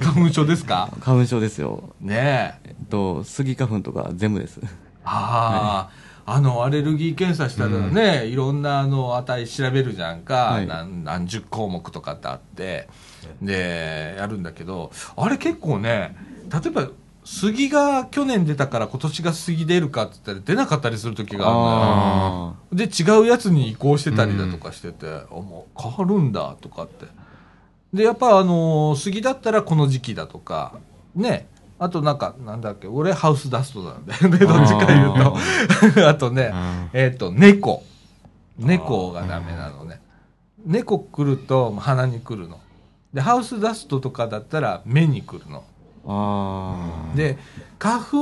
[0.00, 0.88] 花粉症ですか？
[1.00, 1.90] 花粉症ですよ。
[2.00, 2.68] ねえ。
[2.68, 4.60] えっと、スギ花粉とか全部です。
[5.04, 5.88] あ
[6.26, 10.66] あ、あの、アレルギー検査したらね、いろんなあの値調べるじゃんか、はい。
[10.66, 12.88] 何何十項目とかってあって、
[13.42, 16.16] で、やるんだけど、あれ結構ね、
[16.52, 16.88] 例えば、
[17.24, 22.56] 杉が去年出たから今年が杉出るかって言ったら出なかったりする時があるのよ。
[22.70, 27.06] あで、違うやつに移行してたりだとかしてて、あ、もう変わるんだとかって。
[27.94, 30.74] で、やっぱあのー杉だったらこの時期だとか、
[31.14, 31.48] ね。
[31.78, 36.06] あとなんか、なんだっけ、俺ハウスダストなんだよね、どっちか言うと。
[36.08, 36.52] あとね、
[36.92, 37.82] えっ、と、猫。
[38.58, 40.00] 猫がダメなのね。
[40.64, 42.60] 猫来ると鼻に来るの。
[43.12, 45.64] で、ハウスダストとかだったら目に来るの。
[46.06, 47.10] あ。
[47.12, 47.38] あで
[47.78, 48.16] 花粉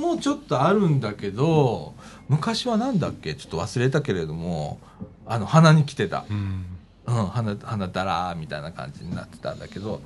[0.00, 1.94] もちょっとあるんだけど
[2.28, 3.34] 昔はなんだっけ？
[3.34, 4.78] ちょっと忘れたけれども
[5.26, 6.66] あの鼻に来てた、うん。
[7.06, 10.00] うん、鼻鼻だらーみたいな感じになってたんだけど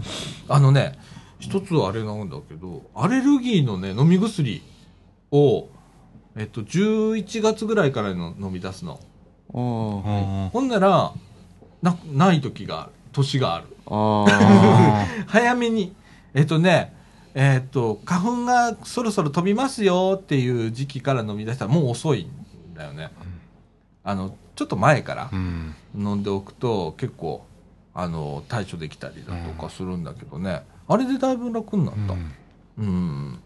[0.49, 0.99] あのね
[1.39, 4.63] 一つはあれなんだけどアレルギーのね飲み薬
[5.31, 5.69] を
[6.37, 8.99] えっと11月ぐらいからの飲み出すの。
[9.51, 11.13] ほんなら
[11.81, 13.67] なない時がある年がある。
[13.87, 14.27] あ。
[14.29, 15.95] あ 早めに、
[16.35, 16.95] えっ、とね、
[17.35, 23.11] えっ、と、花粉がそろそろ飛びますよっていう時期から飲み出したらもう遅いんだよね。
[24.05, 27.45] あの、ちょっと前からうん飲んでおくと結構、
[27.95, 30.63] あの、対処できたりだとかするんだけどね。
[30.89, 32.15] あれでだいぶ楽になった。
[32.79, 33.39] うん。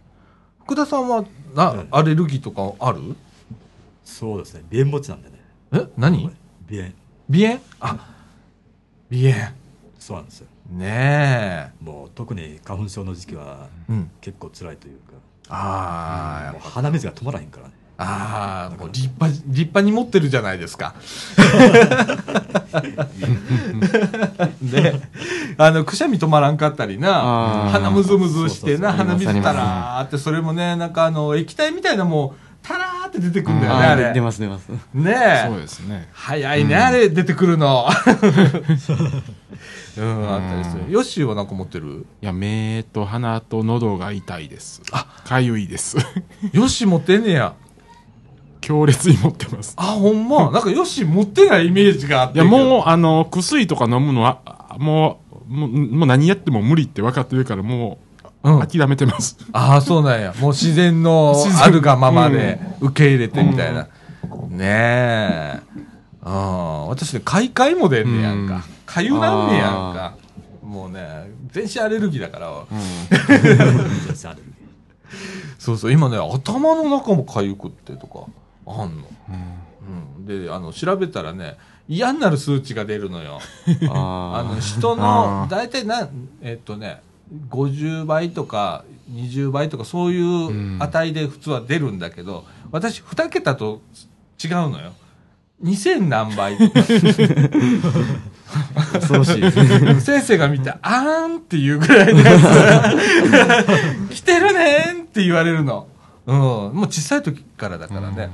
[0.64, 3.16] 福田さんは、なうん、アレルギーとかある？
[4.04, 5.40] そうですね、鼻炎持ちなんでね。
[5.72, 5.86] え？
[5.96, 6.30] 何？
[6.68, 6.92] 鼻炎。
[7.30, 7.60] 鼻炎？
[7.80, 8.14] あ、
[9.10, 9.52] 鼻炎。
[9.98, 10.46] そうなんですよ。
[10.72, 13.68] ねもう特に花粉症の時期は。
[14.20, 15.12] 結構辛いというか、
[15.48, 17.74] ああ、鼻水が止まらへんからね。
[17.98, 20.94] ああ、もう立派、立派に持ってるじゃないですか。
[24.62, 25.00] で、
[25.58, 33.90] あの、くしゃみ止まらんかったりな鼻むずむずしてな、そうそうそう鼻水たらーって、それもね、なんかあの、液体みたいなもう、たらーって出てくるんだよね、あ。
[33.90, 34.12] あれ。
[34.12, 34.68] 出ます出ます。
[34.68, 35.61] ねそうえ。
[35.61, 37.87] ですね早いね、あれ、出てくるの。
[39.98, 40.85] うん、あったりする。
[40.90, 42.07] ヨッシーはなんか持ってる？
[42.23, 44.81] いや目と鼻と喉が痛いです
[45.27, 45.96] かゆいです
[46.52, 47.54] ヨッシー持ってんねや。
[48.60, 50.50] 強烈に持ってますあ、ほんま？
[50.52, 52.37] なんかヨッシー持ってないイメージがあって。
[52.37, 57.98] いやもうあの薬とか飲むのはあもうもうもう何やっても無理って分かってるからも
[58.44, 60.35] う、うん諦めてます ああ、そうなんや。
[60.40, 63.83] もう自然のあるがままで受け入れてみたいな。
[64.48, 65.60] ねえ。
[66.25, 68.62] ああ、私ね、買い替えも出んねやんうん
[68.92, 68.94] か。
[68.94, 70.16] かゆなんねやんか。
[70.62, 72.64] もうね、全身アレルギーだから。
[75.58, 78.26] そうそう、今ね、頭の中もかゆくってとか、
[78.66, 79.04] あんの。
[80.18, 80.26] うん。
[80.26, 81.56] で、あの、調べたらね、
[81.88, 83.40] 嫌になる数値が出るのよ。
[83.90, 86.08] あ あの、人の、大体な、
[86.40, 87.02] えっとね、
[87.50, 93.80] 50倍とか20倍とかそういう値で普通は出るんだけど、私2桁と
[94.42, 94.92] 違うのよ。
[95.62, 96.80] 2000何倍とか。
[98.92, 100.00] 恐ろしい。
[100.00, 102.38] 先生が見て、あーんっていうぐらいのや
[104.09, 104.15] つ。
[104.15, 105.87] 来てるねーんって言われるの。
[106.27, 106.38] うん。
[106.38, 108.31] もう小さい時からだからね。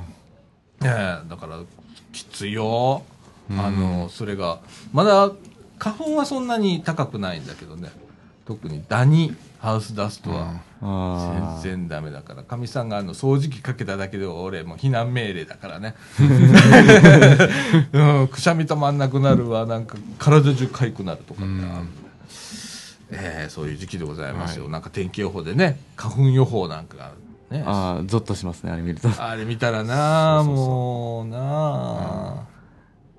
[0.84, 1.58] ええだから、
[2.12, 3.02] きついよ。
[3.50, 4.58] あの、それが。
[4.92, 5.30] まだ、
[5.78, 7.90] 花粉はそんなに高くないんだけどね。
[8.46, 12.42] 特にダニ、ハウスダストはあ全然ダメだから。
[12.44, 15.94] かみさんがあの掃除機かけただけで俺もう避難命令だからね。
[17.92, 21.86] うん、くしゃみ止まんなくなるわ、なんか体中かゆくなるとかってある
[23.10, 24.64] えーそういう時期でございますよ。
[24.64, 27.12] はいなんか天気予報でね、花粉予報なんかが
[27.50, 27.64] ね。
[27.66, 29.08] ああ、ゾッとしますね、あれ見ると。
[29.18, 32.44] あれ見たらなあもうなあ、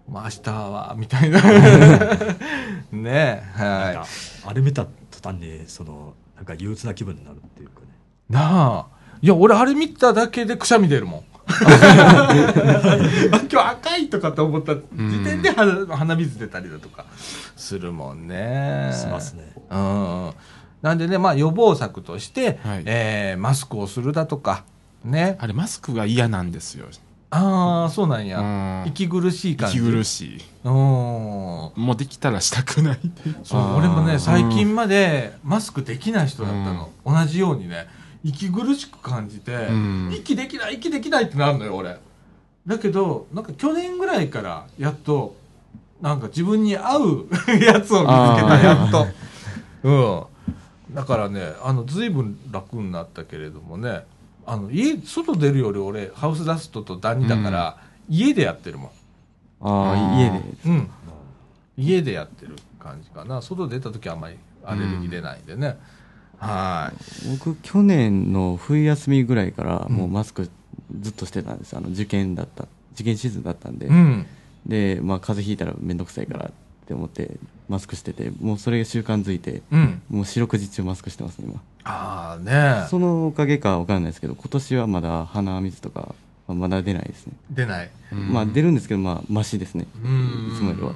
[0.08, 1.42] まあ明日は、みたいな。
[2.92, 4.06] ねはか
[4.46, 7.88] あれ見た途端にそのなんか憂鬱な気分になるっていうかね
[8.30, 8.34] い。
[8.34, 8.88] なあ。
[9.22, 11.24] いや、俺あれ見ただけでくしゃみ出るもん。
[11.50, 12.30] あ
[13.52, 14.82] 今日赤いとかと思った時
[15.24, 17.06] 点で鼻鼻水出たりだとか
[17.58, 18.92] するもんね。
[18.94, 20.34] しますねうんうん。
[20.82, 24.64] なんでね、まあ予防策として、はいえーマスクをするだとか、
[25.04, 25.36] ね。
[25.40, 26.88] あれマスクが嫌なんですよ
[27.32, 28.40] ああ、そうなんうや。
[28.42, 28.88] ん。
[28.88, 29.78] 息苦しい感じ。
[29.78, 30.42] 息苦しい。
[30.64, 30.74] うん。
[30.74, 33.00] もうできたらしたくない。
[33.44, 37.88] そう俺もね最近までマスクできない人だったの、同じようにね
[38.24, 40.12] 息苦しく感じて、ん。
[40.12, 42.00] 息できない息できないってなるのよ俺。
[42.66, 45.36] だけどなんか去年ぐらいからやっと
[46.02, 47.28] なんか自分に合う
[47.62, 48.64] やつを見つけたあー。
[48.64, 49.08] やっと。
[49.84, 49.92] う
[50.92, 50.96] ん。
[50.96, 54.04] だからねあの随分楽になったけれどもね
[54.50, 57.78] あの家外出るより俺ハウスダストとダニだから、
[58.10, 58.90] 家でやってるもん。
[59.62, 60.42] ああ、家で。
[60.66, 60.90] うん、
[61.78, 63.44] 家でやってる感じかな。
[63.44, 65.78] 外出た時はあんまりアレルギー出ないんでね、
[66.40, 66.92] は
[67.26, 67.30] い。
[67.38, 70.50] 僕、去年の冬休みぐらいから、もうマスク
[71.00, 71.78] ずっとしてたんです。
[71.78, 73.86] あの、受験だった、受験シーズンだったんで。
[73.86, 74.26] うん。
[74.66, 76.52] で、まあ、風邪ひいたらめんどくさいからっ
[76.90, 77.38] て思って、
[77.70, 80.02] マスクしてて、もうそれが習慣づいて、うん。
[80.10, 81.62] もう四六時中マスクしてますね、今。
[81.84, 82.88] ああね。
[82.90, 86.16] そのおかげかわからないですけど、今年はまだ鼻水とか、
[86.48, 87.34] まだ出ないですね。
[87.52, 87.90] 出ない。
[88.12, 89.86] まあ、出るんですけど、まあ、マシですね。
[90.04, 90.52] うん。
[90.52, 90.94] いつもよりは。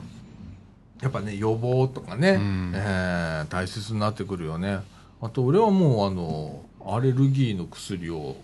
[1.04, 2.72] やっぱね予防とかね、うん。
[2.74, 4.80] えー大切になってくるよね。
[5.22, 8.38] あと俺はもうあのアレルギーの薬を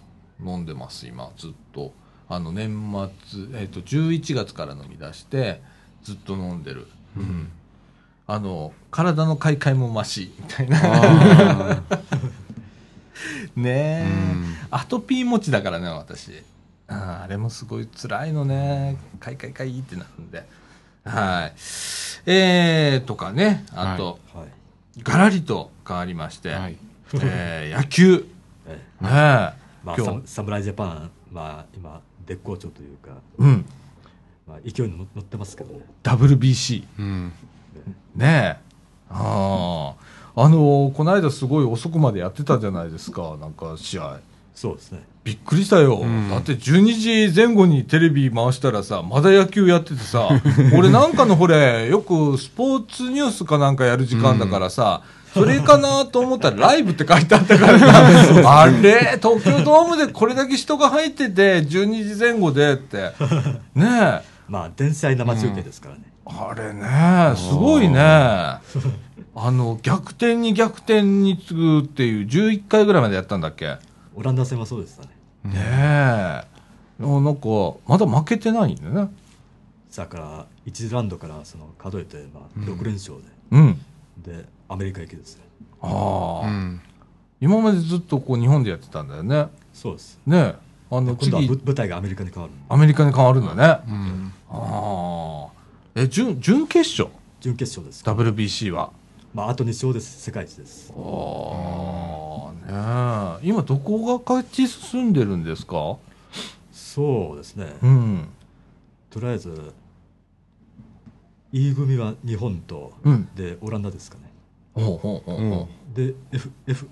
[0.46, 1.32] 飲んでます今。
[1.38, 1.94] ずっと。
[2.32, 2.70] あの年
[3.26, 5.62] 末、えっと11月から飲み出して
[6.04, 6.88] ずっと飲んでる、
[7.20, 7.50] うん。
[8.28, 10.80] あの体の買い替えも増しみたいな。
[10.84, 11.82] あ
[13.56, 14.56] ねえ、うん。
[14.72, 16.44] アトピー持ちだからね私。
[16.88, 18.98] あーあれもすごい辛いのね。
[19.20, 20.48] かいかいかいってなるんで。
[21.06, 21.54] はい。
[22.26, 24.48] えー、とかねあと、はい。
[25.02, 26.78] ガラリと変わりまして、はい。
[27.16, 28.26] えー野球。
[28.68, 29.04] ええ。
[29.04, 29.54] ねえ、ま
[29.94, 29.96] あ、
[30.26, 33.66] 侍ジャパン、まあ、今、絶好調というか、うん
[34.50, 37.32] まあ、勢いに乗ってますけどね、WBC うん。
[38.16, 38.70] ねえ。
[39.12, 39.94] あ
[40.36, 43.38] ああのこの間すごい遅くまでやってたじゃないですか。
[43.40, 44.20] なんか試合。
[44.56, 46.30] そうですね、びっくりしたよ、ん。
[46.30, 50.28] だって12時前後にテレビ回したらさまだ野球やっててさ
[50.78, 55.02] 俺なんかのほれよくスポーツニュースかなんかやる時間だからさ、
[55.34, 58.42] それかなと思ったらライブって書いてあったからさ。
[58.62, 59.20] あれ？
[59.22, 63.14] 東京ドームでこれだけ人が入ってて12時前後でって。
[63.76, 68.62] ねえまあ、電子愛生中継ですからね、あれねすごいね あ
[69.36, 73.78] の逆転に逆転に次ぐっていう11回ぐらいまでやったんだっけ？
[74.16, 75.10] オランダ戦はそうでしたね、
[75.46, 76.44] ねえ。
[77.02, 77.48] あなんか、
[77.88, 79.10] まだ負けてないんだよね。
[79.96, 83.16] だから、1次ラウンドからその数えて、まあ、6連勝
[83.52, 83.80] うん。
[84.18, 85.44] で、で、アメリカ行きですね、
[85.82, 86.82] ああ、うん
[87.42, 89.48] 今までずっとこう日本でやってたんだよね。
[89.74, 90.56] そうです、ねえ。
[90.92, 93.80] あの、次今度はぶ、舞台がアメリカに変わる、アメリカに変わるんだね。
[93.88, 95.52] うんああ。
[95.96, 97.10] え、準、準決勝？
[97.40, 98.92] 準決勝です、?WBC は？
[99.34, 100.92] まあ、あと2勝です、世界一です。
[100.96, 101.02] ああ、
[103.38, 103.48] ねえ。
[103.48, 105.98] 今どこが勝ち進んでるんですか？
[106.72, 108.28] そうですね、うん。
[109.10, 109.74] とりあえず、
[111.52, 114.24] E 組は日本と、うんで、オランダですかね。
[114.74, 116.88] ほうほうほうほで、F、F、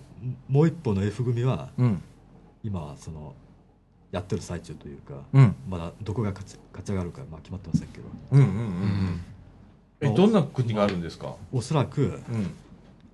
[0.47, 1.83] もう一方の F 組は、う。
[1.83, 2.01] うん。
[2.63, 3.33] 今はその、
[4.11, 5.55] やってる最中というか、うん。
[5.69, 9.21] まだどこが勝ち勝ち上がるか、まあ、決まってませんけど、うんうんうんうん。
[10.01, 11.35] え、どんな国があるんですか？
[11.51, 12.53] おそらくうん。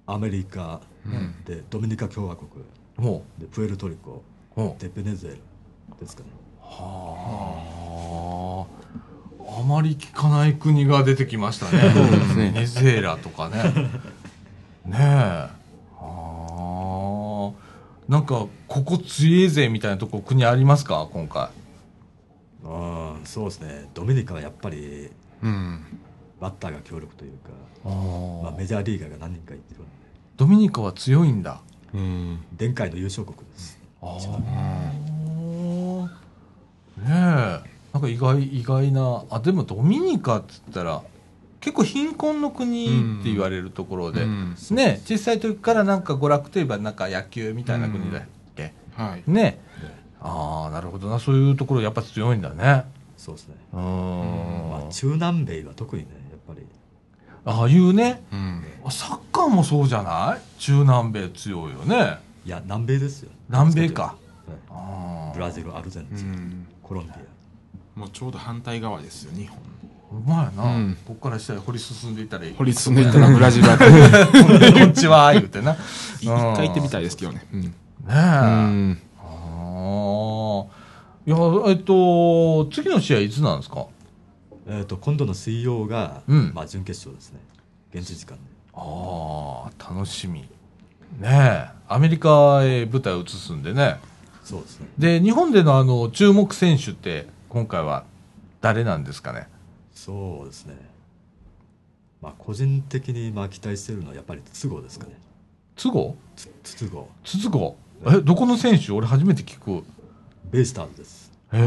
[0.05, 2.49] アメリカ、うんでドミニカ共和国
[2.97, 4.23] ほでプエルトリコ。
[4.77, 5.37] でベネズエラ
[5.99, 6.29] ですかね
[6.61, 8.67] は
[9.39, 11.91] あ、あまり聞かない国が出てきましたね。
[11.91, 13.63] そうですねベネズエラとかね。
[14.85, 15.49] ねえ。
[18.07, 21.07] はなんかここ強えぜみたいなとこ国ありますか？
[21.11, 21.49] 今回。
[22.63, 22.67] う
[23.21, 23.89] んそうですね。
[23.93, 25.09] ドミニカはやっぱり
[25.41, 25.99] うん。
[26.39, 27.49] バッターが強力というか、
[27.85, 28.43] あー。
[28.43, 29.81] まあ、メジャーリーガーが何人かいてる
[30.35, 31.61] ドミニカは強いんだ。
[31.93, 32.43] うん。
[32.59, 33.79] 前回の優勝国です。
[34.01, 34.41] あ一番。
[34.41, 36.09] ーね
[37.07, 37.09] え。
[37.93, 41.03] なんか意外意外なあでもドミニカっつったら
[41.63, 42.87] 結構貧困の国
[43.21, 44.55] って言われるところで、うん。
[44.71, 49.23] ね小さい時からなんか娯楽といえばなんか野球みたいな国だっけ、はい。
[49.25, 49.33] ね。
[49.41, 49.61] ね
[50.19, 51.19] ああなるほどな。
[51.19, 52.83] そういうところやっぱ強いんだね。
[53.15, 54.69] そうですね、うーん。
[54.71, 56.67] まあ、中南米は特にねやっぱり。
[57.45, 58.21] ああいうね。
[58.33, 58.63] うん。
[58.91, 60.59] サッカーもそうじゃない？
[60.59, 62.17] 中南米強いよね。
[62.45, 63.31] いや南米ですよ。
[63.47, 64.03] 南米か。
[64.03, 64.15] はい。
[64.69, 66.67] ああブラジルアルゼンうチン、ん。
[66.83, 67.99] コロンビア。
[67.99, 69.59] もうちょうど反対側ですよ日本
[70.13, 70.97] うまいな、うん。
[71.05, 72.53] ここから下へ掘り進んでいったらいい。
[72.53, 75.75] 掘り進んでいったらブラジルあたりこんにちは言うてな。
[76.21, 77.45] 一回行ってみたいですけどね。
[77.51, 77.61] うん。
[77.61, 77.71] ね
[78.07, 79.01] え、うん。
[79.19, 80.83] ああ
[81.25, 81.37] いや
[81.67, 83.87] えっと次の試合いつなんですか？
[84.67, 86.51] えー、と今度の水曜が、うん。
[86.53, 87.39] まあ、準決勝ですね。
[87.93, 88.43] 現地時間で。
[88.73, 90.41] ああ楽しみ。
[90.41, 90.47] ね
[91.23, 91.67] え。
[91.87, 93.97] アメリカへ舞台を移すんでね。
[94.43, 94.87] そうですね。
[94.97, 98.03] で日本でのあの注目選手って今回は
[98.61, 99.47] 誰なんですかね？
[100.05, 100.75] そうですね。
[102.21, 105.13] まあ個人的にまあ期待してるのはやっぱり筒香ですかね。
[105.77, 106.17] 都合？
[106.35, 107.57] つ筒香筒香
[108.07, 108.21] え？
[108.21, 108.91] どこの選手？
[108.91, 109.85] 俺初めて聞く。
[110.51, 111.31] ベイスターズです。
[111.53, 111.61] へえ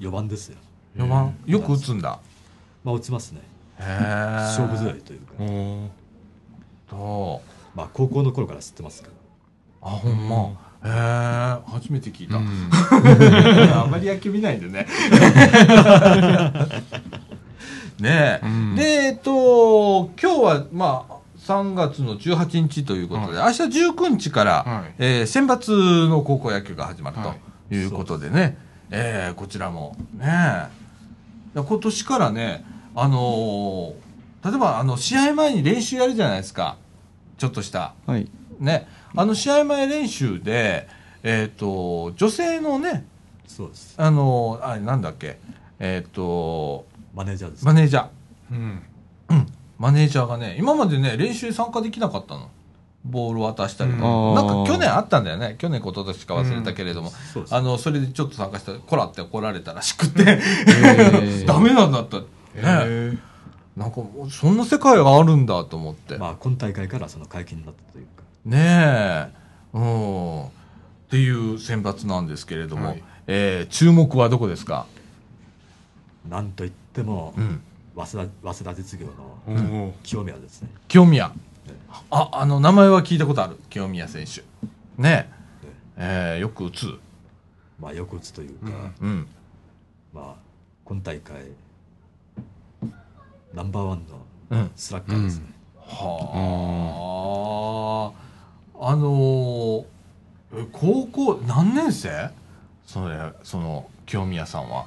[0.00, 0.58] 4番ですよ。
[0.98, 1.34] 4番？
[1.46, 2.20] よく打つんだ。
[2.84, 3.40] まあ落ちますね。
[3.78, 3.86] へえ
[4.36, 5.88] 勝負強いというか、お
[6.90, 7.40] と
[7.74, 9.08] まあ高校の頃から知ってますか
[9.82, 9.88] ら。
[9.88, 12.70] あほんまへえ初めて聞いた、うん。
[13.72, 14.86] あんまり野球見ないんでね。
[17.98, 18.74] ねえ、うん。
[18.74, 24.94] でえっと今日はまあ3月の18日ということで、明日19日から、はい。
[24.98, 27.34] えー選抜の高校野球が始まるは
[27.68, 28.58] ということでね、
[28.90, 29.96] えーこちらも。
[30.18, 31.62] ねえ。
[31.62, 32.64] 今年からね
[32.94, 34.04] あのー
[34.50, 36.76] 例えばあの試合前に練習やるじゃないですか。
[37.38, 37.94] ちょっとした。
[38.06, 38.28] はい。
[38.60, 38.86] ね
[39.16, 40.88] あの試合前練習で
[41.22, 43.06] えっ、と女性のね
[43.46, 43.94] そうです。
[43.96, 45.38] あのあれなんだっけ
[45.78, 47.64] えっ、とマネージャーです。
[47.64, 48.08] マネージャー。
[48.52, 48.82] うん。
[49.30, 49.46] うん
[49.78, 52.50] マネージャーがね今までね練習に参加できなかったの。
[53.04, 54.34] ボール渡したりとか、うん。
[54.34, 55.56] なんか去年あったんだよね。
[55.58, 60.22] 去年一昨年か忘れたけれども、そうですあのそれでちょっと参加したらこらって怒られたらしくて。
[60.24, 62.18] ー ダメなんだった。
[62.18, 62.24] ね。
[62.54, 63.18] へ
[63.76, 69.28] なんかもうそんな世界があるんだと思って、まあ今大会からその解禁になったというかねえ。
[69.72, 70.44] うん。
[70.44, 70.48] っ
[71.08, 73.02] ていう選抜なんですけれども、はい。
[73.26, 74.86] えー注目はどこですか、
[76.28, 77.60] なんといっても、うん、
[77.96, 79.06] 早稲田早稲田実業
[79.46, 80.68] おのお清宮ですね。
[80.88, 81.32] 清宮。
[82.10, 83.56] ああの名前は聞いたことある？
[83.70, 84.42] 清宮選手。
[85.00, 85.30] ね
[85.96, 85.98] え。
[86.36, 86.86] えーよく打つ。
[87.80, 88.70] まあよく打つというか、
[89.00, 89.08] うん。
[89.08, 89.26] うん。
[90.12, 90.40] まあ
[90.84, 91.46] 今大会
[93.54, 94.02] ナンバーワン
[94.50, 94.58] うん。
[94.58, 95.46] のスラッガーですね、
[95.78, 98.23] はあ
[98.86, 99.84] あのー
[100.56, 102.30] え高校何年生？
[102.86, 104.86] それその清宮さんは。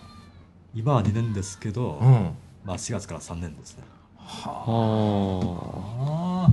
[0.75, 2.29] 今は2年ですけど、うん。
[2.63, 3.83] まあ4月から3年ですね。
[4.17, 6.47] はあ。
[6.47, 6.51] あ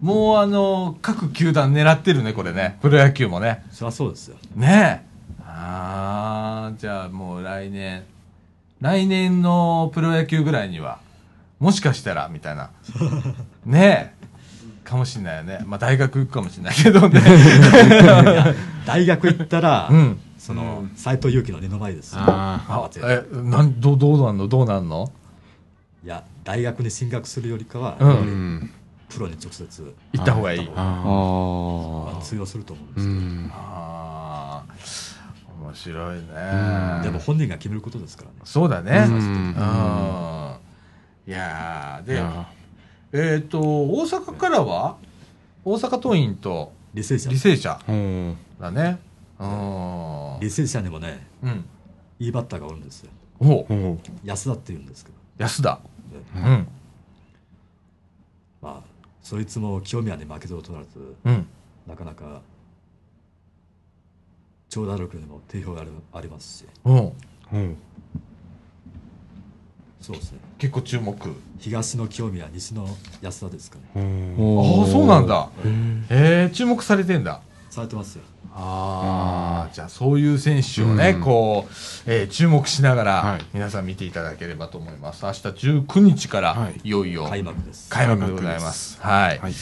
[0.00, 2.78] もうあの各球団狙ってるねこれね。
[2.80, 3.64] プロ野球もね。
[3.70, 4.36] そりゃそうですよ。
[4.54, 5.04] ね。
[5.04, 5.06] え
[5.44, 8.04] ああじゃあもう来年
[8.80, 10.98] 来年のプロ野球ぐらいには
[11.60, 12.70] もしかしたらみたいな。
[13.66, 14.14] ね。
[14.20, 14.21] え
[14.84, 15.60] かもしれないよね。
[15.66, 17.20] まあ大学行くかもしれないけどね。
[18.86, 20.18] 大学行ったら、うん。
[20.38, 22.20] その斎藤佑樹の二の前ですよ。
[22.24, 24.48] あえなんどうどうなんの？
[24.48, 25.12] どうなんの？
[26.04, 28.70] いや大学に進学するよりかは、うん。
[29.08, 30.70] プロに直接行った方がいい。
[30.74, 34.72] ああ通用すると思うんでうすけど、んああ
[35.62, 36.24] 面白いね。
[36.96, 37.02] うん。
[37.02, 38.36] でも本人が決めることですからね。
[38.44, 39.04] そうだね。
[39.08, 39.18] ううん。
[39.20, 40.54] ん
[41.24, 42.46] いやーでいや
[43.12, 44.96] えっ、と大阪からは
[45.64, 48.36] 大阪桐蔭と履正社履正社うん。
[48.60, 48.98] だね。
[49.38, 50.36] うん。
[50.38, 51.64] 履正社にもねうん。
[52.18, 53.10] いいバッターがおるんですよ。
[53.40, 55.80] おお安田っていうんですけど、安田。
[56.34, 56.42] ね。
[56.42, 56.68] うん。
[58.60, 61.46] まあそいつも清宮に負けず劣らずうん。
[61.86, 62.40] なかなか
[64.68, 66.66] 長打力にも定評があるありますし。
[66.84, 66.92] う。
[66.92, 66.96] ん。
[66.96, 67.12] お
[70.02, 70.38] そうですね。
[70.58, 71.16] 結構注目。
[71.58, 72.88] 東の清宮西の
[73.20, 74.34] 安田ですかね。
[74.36, 75.48] おああそうなんだ。
[76.10, 77.40] へえ注目されてんだ。
[77.70, 78.24] されてますよ。
[78.54, 81.20] ああじゃあそういう選手をね、うん。
[81.22, 81.72] こう、
[82.06, 83.44] えー注目しながら、はい。
[83.54, 85.24] 皆さん見ていただければと思います。
[85.24, 86.80] 明日19日から、はい。
[86.82, 87.88] い、よいよ開幕です。
[87.88, 89.00] 開幕でございます。
[89.00, 89.52] はい、はい。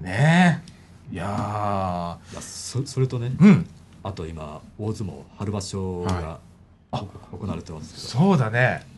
[0.00, 0.62] ね
[1.12, 1.14] え。
[1.14, 3.66] いやまあそそれとねーうん。
[4.02, 6.40] あと今大相撲春場所が
[6.90, 8.06] はお行われてますけど。
[8.26, 8.93] そうだね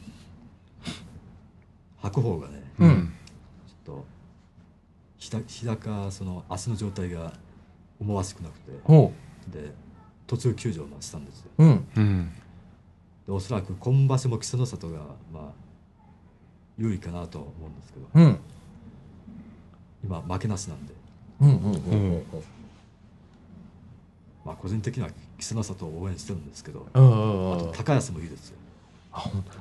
[2.06, 3.12] 白鵬がねうん。
[3.66, 4.04] ちょっと
[5.18, 7.32] ひだ日高その足の状態が
[7.98, 9.12] 思わしくなくてほ
[9.52, 9.72] で
[10.26, 11.50] 途中休場をしたんですよ。
[11.58, 11.88] ううん。
[11.96, 12.32] うん。
[13.26, 14.98] でおそらく今場所も稀勢の里が
[15.32, 15.52] まあ
[16.78, 18.06] 有利かなと思うんですけど。
[18.14, 18.38] うん。
[20.04, 20.94] 今負けなしなんで。
[21.40, 21.76] うんうんう
[22.18, 22.24] ん。
[24.44, 27.54] まあ個人的には稀勢の里を応援してるんですけどうんうんうん。
[27.54, 28.58] あと高安もいいですよ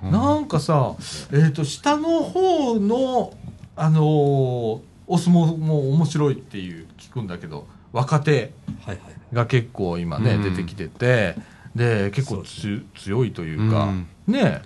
[0.03, 0.95] なんかさ、
[1.31, 3.33] えっ、と、下の方の、
[3.75, 8.51] あのーお相撲も面白いっていう聞くんだけど、若手
[8.85, 8.99] はいはい
[9.33, 11.35] が結構今ね、うん出てきてて、
[11.75, 14.61] で、結構つ強いというか、うんね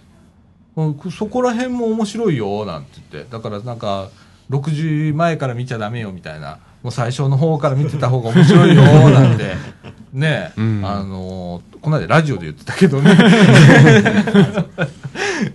[0.76, 3.32] うんそこら辺も面白いよ、なんて言って。
[3.32, 4.10] だからなんか、
[4.50, 6.60] 6時前から見ちゃダメよ、みたいな。
[6.84, 9.56] もう最初の方から見てた方が面白いよ、なんて。
[10.14, 10.82] ねうん。
[10.86, 13.12] あのーこの間ラジオで言ってたけどね。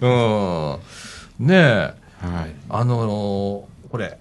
[0.00, 1.46] うん。
[1.46, 1.94] ねえ。
[2.20, 2.54] はい。
[2.70, 4.18] あのーこれ、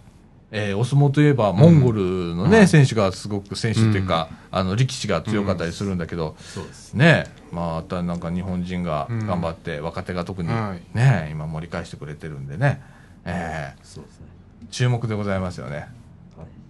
[0.52, 6.94] えーお相撲といえば、モンゴルのね、はい選手がすごく、選手っていうか、あの、力士が強かったりするんだけど、そうです。
[6.94, 10.82] ねえ、またなんか日本人がうん頑張って、若手が特にはい。
[11.32, 12.82] 今盛り返してくれてるんでね、
[13.26, 14.26] えそうですね。
[14.66, 15.76] ー注目でございますよね。
[15.78, 15.88] はい。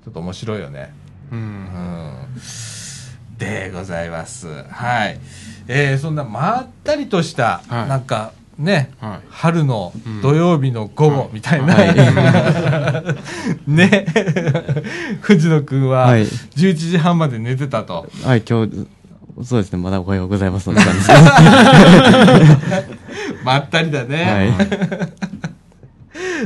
[0.05, 0.93] ちょっと面白いよね。
[1.32, 2.28] ううんん。
[3.38, 4.47] でございます。
[4.69, 5.19] はい。
[5.67, 7.89] えーそんなまったりとした、はい。
[7.89, 9.19] なんかね、はい。
[9.29, 10.21] 春のうん。
[10.21, 11.75] 土曜日の午後みたいな、
[13.67, 14.05] ね。
[15.21, 16.23] 藤野くんははい。
[16.23, 18.88] 11時半まで寝てたと、はい、今日、
[19.43, 20.81] そうですね、まだおはようございますので。
[23.43, 24.53] まったりだね、はい。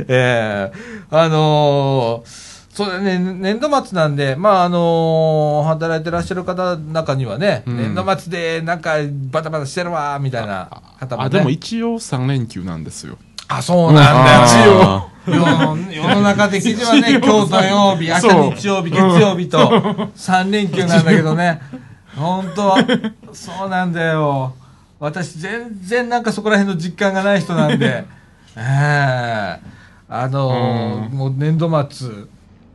[0.08, 0.78] ええ
[1.10, 2.47] あのー
[2.78, 7.76] そうだね、年度末なんで、まあ、あのー働いてらっしゃる方の中にはね、うん。
[7.76, 8.98] 年度末でなんか
[9.32, 10.70] バタバタしてるわ、みたいな
[11.00, 11.26] 方もね。
[11.26, 13.18] あでも一応3連休なんですよ。
[13.48, 14.64] あ、そうなんだ。
[14.64, 14.80] よ。
[14.84, 18.50] あ世世の中的にはね、今日土曜日、明そう。
[18.52, 21.60] 日日曜日、月曜日と3連休なんだけどね。
[22.14, 22.76] 本当は、
[23.32, 24.54] そうなんだよ。
[25.00, 28.04] 私、全然なんかそこら辺の実感がない人なんで、
[28.56, 29.58] ええ。
[30.08, 31.18] あのーうん。
[31.18, 32.28] もう年度末、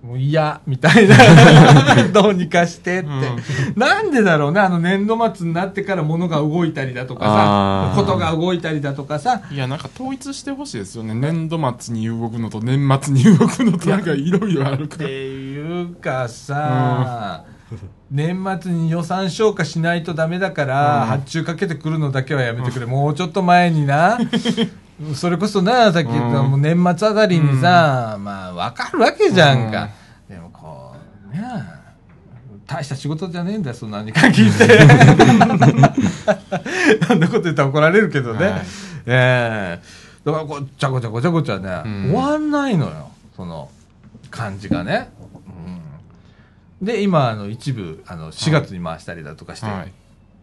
[0.04, 1.16] もう嫌、みたいな。
[2.12, 3.10] どうにかしてって。
[3.80, 11.14] なんでだろうね、あの年度末になってから物が動いたりだとかさ、ことが動いたりだとかさ、いやなんか統一してほしいですよね。
[11.14, 15.06] 年度末に動くのと年末に動くのとなんかいろいろあるから。
[15.06, 17.46] っていうかさ、
[18.12, 21.08] 年末に予算消化しないとダメだから、うん。
[21.08, 24.20] 発注かけてくるのだけはやめてくれ、もうちょっと前にな、
[25.16, 29.90] それこそな、さっき言った、うんもう年末あたりにさ、まあ、わかるわけじゃんか。
[30.30, 30.96] でもこ
[31.32, 31.44] う、ね
[32.66, 34.80] 大した仕事じゃねえんだよ、そんなに限って。
[37.10, 38.46] あんなこと言ったら怒られるけどね。
[38.46, 38.62] はい
[39.06, 43.70] ええだからこう、ちゃこちゃこちゃこちゃね、うん終わんないのよ、その
[44.32, 45.12] 感じがね。
[46.82, 49.92] うん、で、今、あの、一部、あの、4月に回したりだとかしてはい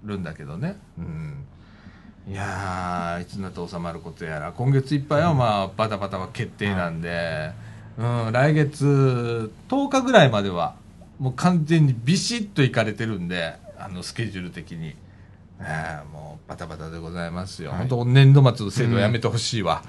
[0.05, 0.77] るんだけどね。
[0.99, 1.47] うん。
[2.31, 7.51] いやー、いつになって収まることやら、今月いっぱいはまあ、バタバタは決定なんで、
[7.99, 10.77] うん、来月10日ぐらいまでは、
[11.19, 14.95] もう完全にビシッと行かれてるんで、あの、スケジュール的に。
[15.63, 17.71] ええもうバタバタでございますよ。
[17.71, 19.83] はい本当年度末の制度やめてほしいわ。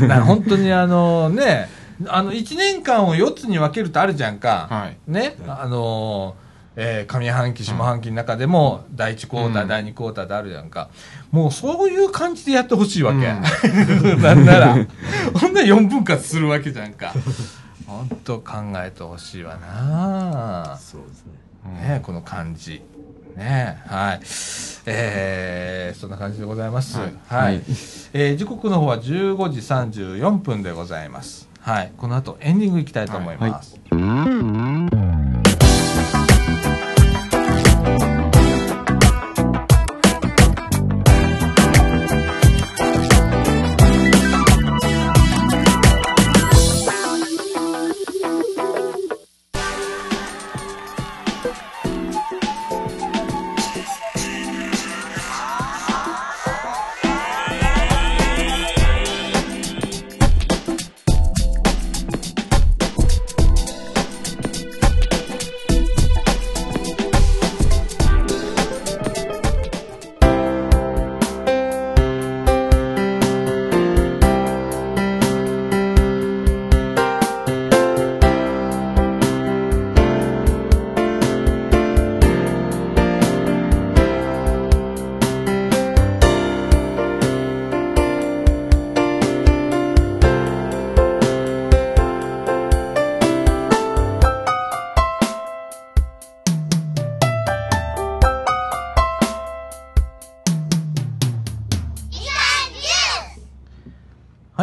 [0.00, 1.68] だから本当にあのね、
[2.08, 4.66] あの1年間を4つに分けるとあるじゃんか。
[4.68, 6.34] はいね、あの
[6.76, 10.90] えー上半期、下半期の中でも、第1クォーター、うん第2クォーターであるじゃんか。
[11.30, 13.18] もうそういう感じでやってほしいわけ。
[13.18, 14.74] う なんなら。
[15.34, 17.12] ほんなら4分割するわけじゃんか。
[17.86, 22.82] 本当考えてほしいわなそうですねねこの感じ。
[23.36, 24.20] ねはい。
[24.86, 26.98] えー、そんな感じでございます。
[26.98, 27.08] は。
[27.28, 27.62] はいい
[28.12, 31.48] えー時刻の方は15時34分でございます。
[31.60, 31.92] はい。
[31.96, 33.78] この後エンディングいきたいと思います。
[33.90, 34.00] はい、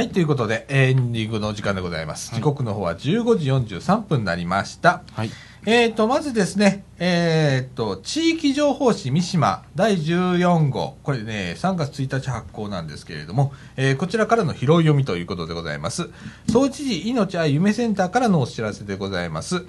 [0.10, 2.34] ということで、エンディングのお時間でございます。
[2.34, 5.04] 時刻の方は15時43分になりました。
[5.14, 5.32] はい。
[5.66, 10.98] えーと、まずですね、えーと、地域情報誌三島第14号。
[11.04, 16.10] これね、3月1日発行なんですけれども、えーこちらからの拾い読みということでございます。
[16.50, 19.66] 総知事命愛夢センターからのお知らせでございます。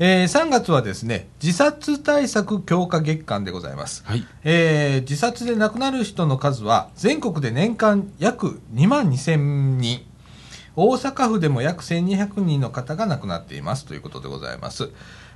[0.00, 4.04] えー3月はですね、自殺対策強化月間でございます。
[4.06, 4.24] はい。
[4.44, 9.36] えー自殺で亡くなる人の数は全国で年間約2万2000
[9.78, 10.02] 人
[10.76, 14.90] 大阪府でも約1200人の方が亡くなっていますということでございます、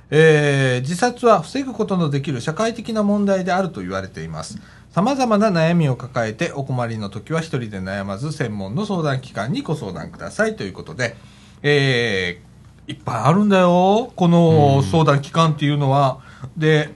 [0.09, 4.59] えー自殺は防ぐことのできる社会的な問題であると言われています
[4.93, 11.17] 様々な悩みを抱えてお困りの時は一人で悩まず専門の相談機関にご相談くださいということで、
[11.63, 12.52] えー
[12.87, 14.11] いっぱいあるんだよ。
[14.15, 16.19] この相談機関っていうのは、
[16.57, 16.89] で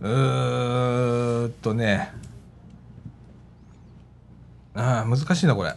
[0.01, 2.11] うーっとね、
[4.75, 5.73] ああ、難しいな、これ。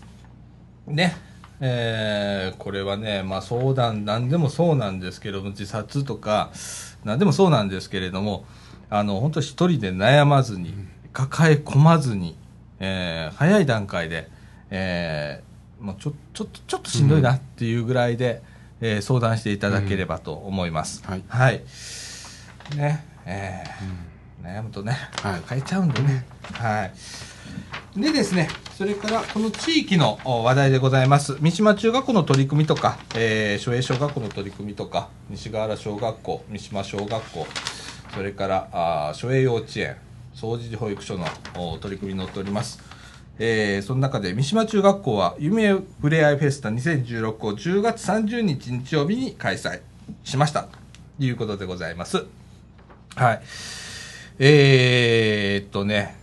[0.86, 1.14] ね、
[1.60, 6.50] えーこれはね、まあ相談、何でもそうなんですけども、自殺とか、
[7.04, 8.44] 何でもそうなんですけれども、
[8.90, 10.74] あの、本当一人で悩まずに、
[11.12, 12.36] 抱え込まずに、
[12.78, 14.28] えー早い段階で、
[14.70, 15.50] えー
[15.84, 18.42] もうちょちょっとちょっとしんどいなっていうぐらいで、
[18.80, 21.02] えー相談していただければと思います。
[21.06, 21.62] はいはい。
[22.76, 26.24] ね、えー悩むとね、はい変えちゃうんでね。
[26.52, 26.92] はい。
[27.96, 28.48] でですね、
[28.78, 31.36] それからこの地域の話題でございます。
[31.40, 37.46] 三島中学校の取り組みとか、えー、松江小学校の取り組みとか、西川原小学校、三島小学校、
[38.14, 39.96] それから、あー松江幼稚園、
[40.34, 41.26] 総除保育所の
[41.78, 42.80] 取り組みに載っております。
[43.38, 49.80] えーその中で三島中学校は夢ふれあいフェスタ2016を10月30日日曜日に開催
[50.24, 50.68] しましたと
[51.18, 52.24] いうことでございます。
[53.16, 53.42] はい。
[54.38, 56.19] えー、っとね、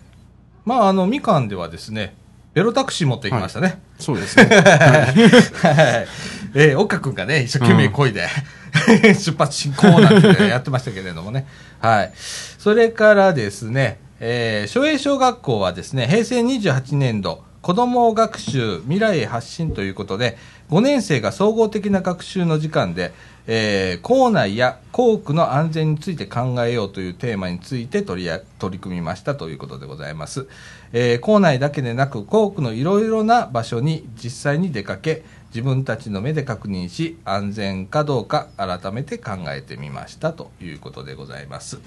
[0.67, 2.13] まあ、あの、みかんではですね、
[2.53, 3.81] ベロタクシー持ってきましたね。
[3.99, 4.43] そうですね。
[4.43, 6.07] はい。
[6.53, 8.27] えー、岡くんがね、一生懸命漕いで、
[9.15, 11.47] 出発進行なんてねやってましたけれどもね。
[11.79, 12.11] はい。
[12.17, 20.37] それからですね、えー、松江小学校はですね、平成28年度、子ども学習未来へ発信ということで
[20.69, 23.13] 5年生が総合的な学習の時間で、
[23.47, 30.47] えー校内や校区の安全について考えようというテーマについて取りや取り組みましたということでございます、
[30.91, 41.79] えー校内だけでなく校区のいろいろな場所に実際に出かけ自分たちの目で確認し安全かどうか改めて考えてみましたということでございます。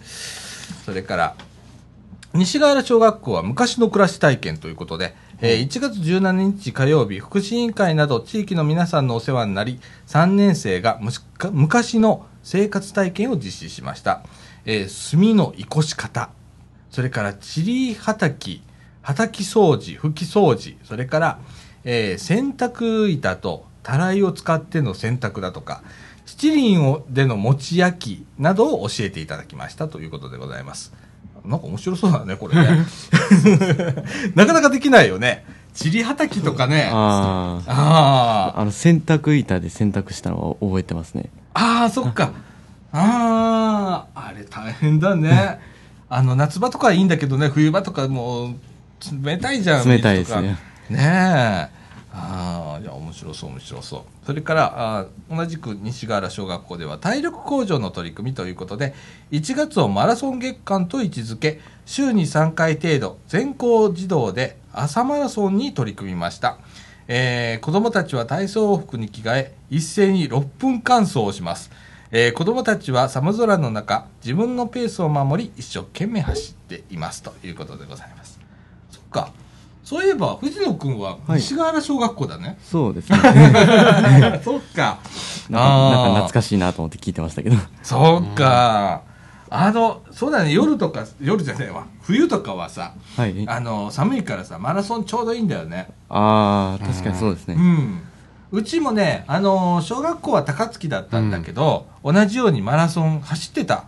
[0.84, 1.36] それから
[2.32, 14.22] 西河原小学校は昔の暮らし体験ということで、えー1月17日火曜日、福祉委員会など地域の皆さんのお世話になり、3年生がむしか昔の生活体験を実施しました。
[14.66, 16.28] えー炭の生こし方、
[16.91, 18.61] それからチリ畑、
[19.01, 21.38] 畑掃除、拭き掃除、それから、
[21.84, 25.82] えー洗濯板とたらいを使っての洗濯だとか、
[26.26, 30.93] 七輪をでの餅焼きなどを教えていただきましたということでございます。
[31.45, 32.86] なんか面白そうだね、これね。
[34.34, 35.45] なかなかできないよね。
[35.74, 36.91] チリ畑とかね。
[36.93, 38.55] あああ。
[38.57, 41.30] ああの、洗濯板で洗濯したのを覚えてますね。
[41.55, 42.32] ああ、そっか。
[42.93, 45.61] ああ、あれ大変だね。
[46.09, 48.55] あの、夏場とかはいいんだけどね、冬場とかもう、
[49.22, 49.88] 冷たいじゃん。
[49.88, 50.59] 冷たいですね。
[50.88, 51.79] ねえ。
[52.12, 54.02] ああ、じゃあ面白そう、面白そう。
[54.26, 58.94] それから、あ同じく西河原小学校では体力向上の取り組みということで、
[59.30, 66.58] 1月をマラソン月間と位置づけ、週に3回程度、全校児童で朝マラソンに取り組みました。
[67.06, 71.70] えー子供たちは体操服に着替え、一斉に6分間走をします。
[72.11, 78.40] えー子供たちは寒空の中、自分のペースを守り、一生懸命走っていますということでございます。
[78.90, 79.32] そっか。
[79.91, 82.57] そういえば、藤野くんははい西河原小学校だね。
[82.62, 83.18] そうですね。
[84.45, 85.01] そっか。
[85.49, 86.28] なんか懐。
[86.28, 87.57] かしいなと思って聞いてましたけど。
[87.82, 89.01] そっか。
[89.51, 91.86] あの、そうだね、夜とか、夜じゃねえわ。
[92.03, 93.45] 冬とかはさ、はい。
[93.49, 95.88] ああの、寒いからさ、マラソンちょうどいいんだよね。
[96.09, 97.57] あー、確かにそうですね。
[97.59, 98.01] うん。
[98.53, 103.86] うちもね、あの、小学校は高槻だったんだけど、同じようにマラソン走ってた。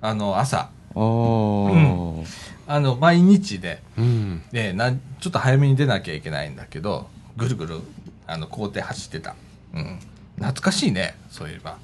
[0.00, 0.70] あの、朝。
[0.94, 2.26] おー。
[2.66, 4.42] あの、毎日で、うん。
[4.52, 7.80] で、なんちょっと早めに出なきゃいけないんだけど、ぐるぐる、
[8.26, 9.34] あの、校庭走ってた。
[9.74, 9.98] うん。
[10.36, 11.76] 懐かしいね、そういえば。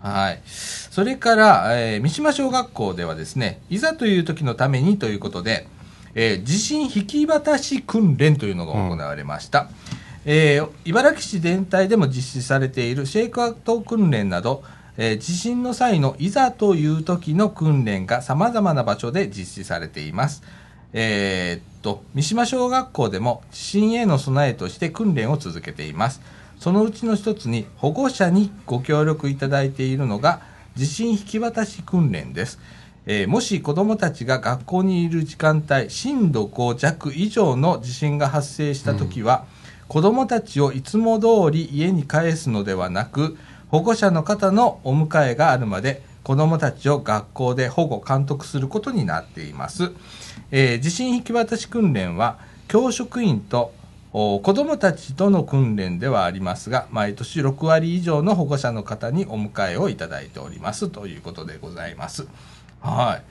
[0.00, 0.40] はい。
[0.44, 5.66] それから、えー三島小学校ではですね、いざという時のためにということで、
[6.14, 9.68] えー地震引き渡し訓練というのが行われました。
[10.24, 14.64] えー茨城市全体でも実施されているシェイクアウト訓練など、
[14.96, 20.42] えー地震の際のいざという時の訓練が様々な場所で実施されています。
[20.92, 26.20] えーっと、三島小学校でも地震への備えとして訓練を続けています。
[26.58, 30.42] そのうちの一つに保護者にご協力いただいているのが
[30.76, 32.58] 地震引き渡し訓練です。
[33.06, 39.46] えーもし子どもたちが学校にいる時間帯、震度5弱以上の地震が発生したときは、
[39.88, 43.36] 子どもたちをいつも通り家に帰すのではなく、
[43.72, 49.92] 保護者の方のお迎えがあるまで、子どもたちを学校で保護監督することになっています。
[50.50, 53.72] えー地震引き渡し訓練は、教職員と
[54.12, 62.26] お子どもたちとの訓練ではありますが、毎年6割以上の保護者の方にお迎えをいただいておりますということでございます。
[62.82, 63.22] はい。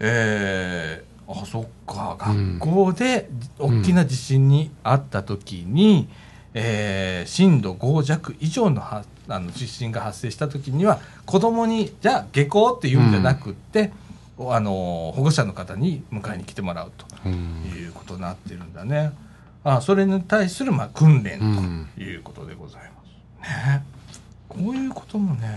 [0.00, 3.28] えー、あ、そっか、うん学校で
[3.58, 6.08] 大きな地震にあった時に、
[6.54, 13.92] えー震度5弱以上のはあの地震が発生した時には、子供に、じゃあ下校って言うんじゃなくって、
[14.38, 19.12] あの保護者の方に迎えに来てもらうとうんいうことになってるんだね。
[19.62, 23.48] あそれに対するまあ訓練ということでございます。
[23.48, 23.84] ね
[24.48, 25.48] こういうこともね、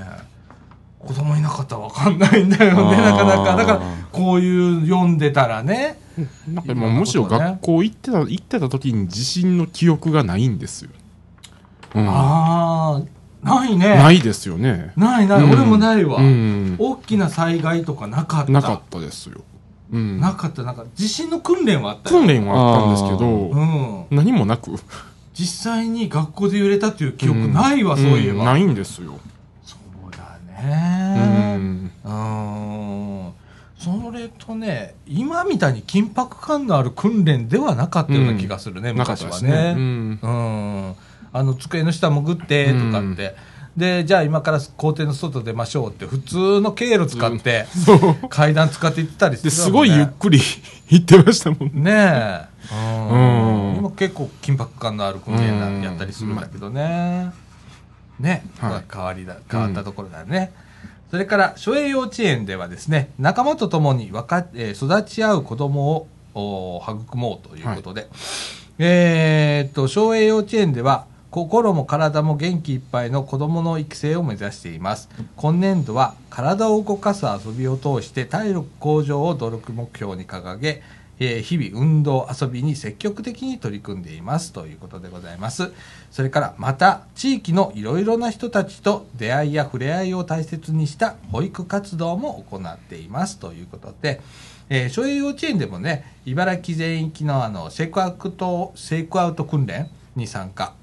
[1.00, 3.56] 子供いなかったらわかんないんだよね、なかなか。
[3.56, 6.00] だから、こういう読んでたらね。
[6.48, 10.92] なんかむしろ学校行ってた、行ってた時に地震の記憶がないんですよ。
[11.96, 12.10] うん。
[12.10, 13.02] ああ、
[13.44, 13.96] ないね。
[13.96, 14.92] ないですよね。
[14.96, 16.76] ないない、うん俺もないわ、うん。
[16.80, 18.52] 大きな災害とかなかった。
[18.52, 19.42] なかったですよ。
[19.92, 20.20] うん。
[20.20, 24.08] なかった、なんか、地震の訓練はあったよ訓練はあったんですけうど、ん。
[24.12, 24.72] 何もなく。
[25.34, 28.42] 実際に学校で揺れたっていう記憶ないわ、そういえば。
[28.42, 29.20] んないんですよ。
[29.64, 29.78] そ
[30.08, 31.56] うだうね。
[31.58, 31.92] ん。
[32.04, 33.34] うーん。
[33.78, 39.76] それとね、今みたいに緊迫感のある訓練ではなかったような気がするね、昔はね。
[39.76, 39.76] ね。
[39.78, 40.96] うん。
[41.34, 41.40] うん。
[41.40, 43.36] あの、机の下潜って、とかって。
[43.78, 47.68] で、じゃあ今から校庭の外出ましょうって、普通の経路使って。
[48.30, 50.40] 階段使って行ったりしてで、すごいゆっくり
[50.90, 51.82] 行ってましたもんね。
[51.84, 52.58] ねえ。
[52.72, 57.32] うんうん今結構緊迫感のある訓練なうんやったりするんだけどね。
[58.20, 60.52] ね、はい変わりだ、変わったところだね。
[61.12, 68.10] それから、初栄幼稚園ではですね、仲間と共にわか、えー育ち合う子供をお育もうということで、
[68.80, 71.06] えーっと、昭栄幼稚園では、
[71.38, 75.08] 心も体も元気いっぱいの子供の育成を目指しています。
[75.36, 80.82] 今年度は、体を動かす遊びを通して体力向上を努力目標に掲げ、
[81.20, 85.72] え日々運動、遊びに積極的に取り組んでいますということでございます。
[86.10, 94.22] それから、また、地域のいろいろな人たちと出会いや触れ合いを大切にした保育活動も行っていますということで、
[94.72, 100.74] えー、昭栄幼稚園でもね、茨城全域のあの、シェイクアウト、シェイクアウト訓練に参加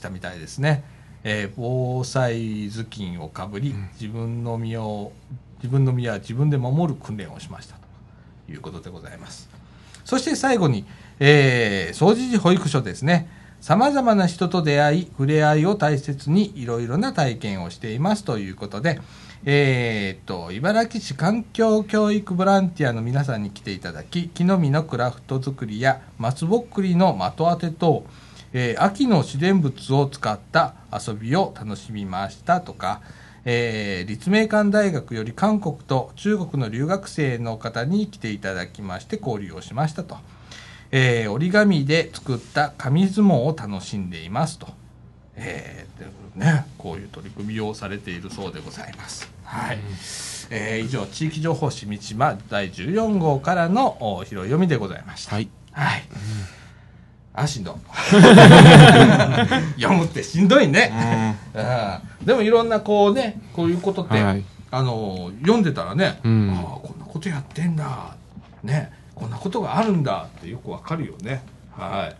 [0.00, 0.82] したみたいですね。
[1.22, 5.12] えー防災頭巾をかぶり、自分の身を、
[5.58, 7.76] 自分の身は自分で守る訓練をしました
[8.46, 9.50] ということでございます。
[10.06, 10.86] そして最後に、
[11.20, 13.28] えー、総除寺保育所ですね。
[13.60, 18.98] 様々な人と出会い、触れ合いを大切にいろいろな体験をしていますということで、
[19.44, 28.04] えーっと、茨城市環境教育ボランティアの皆さんに来ていただき、木の実のクラフト作りや松ぼっくりの的当て等、
[28.52, 33.00] えー秋の自然物を使った遊びを楽しみましたとか、
[33.44, 40.16] えー立命館大学より韓国と中国の留学生の方に来ていただきまして交流をしましたと。
[40.92, 44.68] えー折り紙で作った紙相撲を楽しんでいますと。
[45.36, 49.30] えーでね、こういう取り組みをされているそうでございます。
[49.44, 49.78] はい。
[50.50, 55.34] えー以上、地域情報しみちま第14号からのお拾い読みでございました。
[55.36, 55.48] はい。
[55.72, 56.02] はい。
[57.34, 57.78] あ、しんど。
[59.76, 60.92] 読むってしんどいね。
[61.54, 61.60] う
[62.24, 68.14] んでもいろんなこうね、こういうことって、はいあの、読んでたらね、うんああ、こんなことやってんだ。
[68.62, 71.42] ね、こんなことがあるんだってよくわかるよね。
[71.72, 72.16] はい。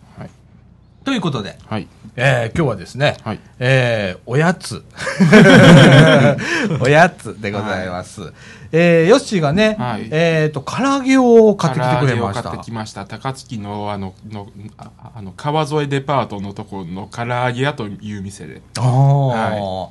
[1.01, 1.05] はい。
[1.05, 1.89] ということで、はい。
[2.17, 4.85] えー今日はですね、はいえーおやつ。
[6.81, 8.33] おやつでございます。
[8.73, 12.43] えーヨッシーがね、はいえっ、と、唐揚げを買ってきてくれました。
[12.43, 13.07] 唐揚げを買ってきました。
[13.07, 14.49] 高槻の、あの、の、
[14.79, 18.63] ああの、川沿いデパートのところの唐揚げ屋という店で。
[18.79, 19.89] ああ、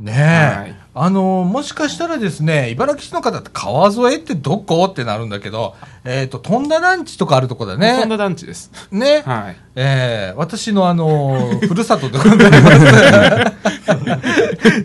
[0.00, 4.84] ねえ、はいあのもしかしたらですね、茨城市の方って川沿いってどこ？
[4.84, 5.74] ってなるんだけど、
[6.04, 7.96] えっ、と、飛んだランチとかあるとこだね。
[8.00, 8.70] そんな団地です。
[8.92, 9.24] ね。
[9.26, 9.56] はい。
[9.74, 12.50] えー私のあのー ふるさとでございます。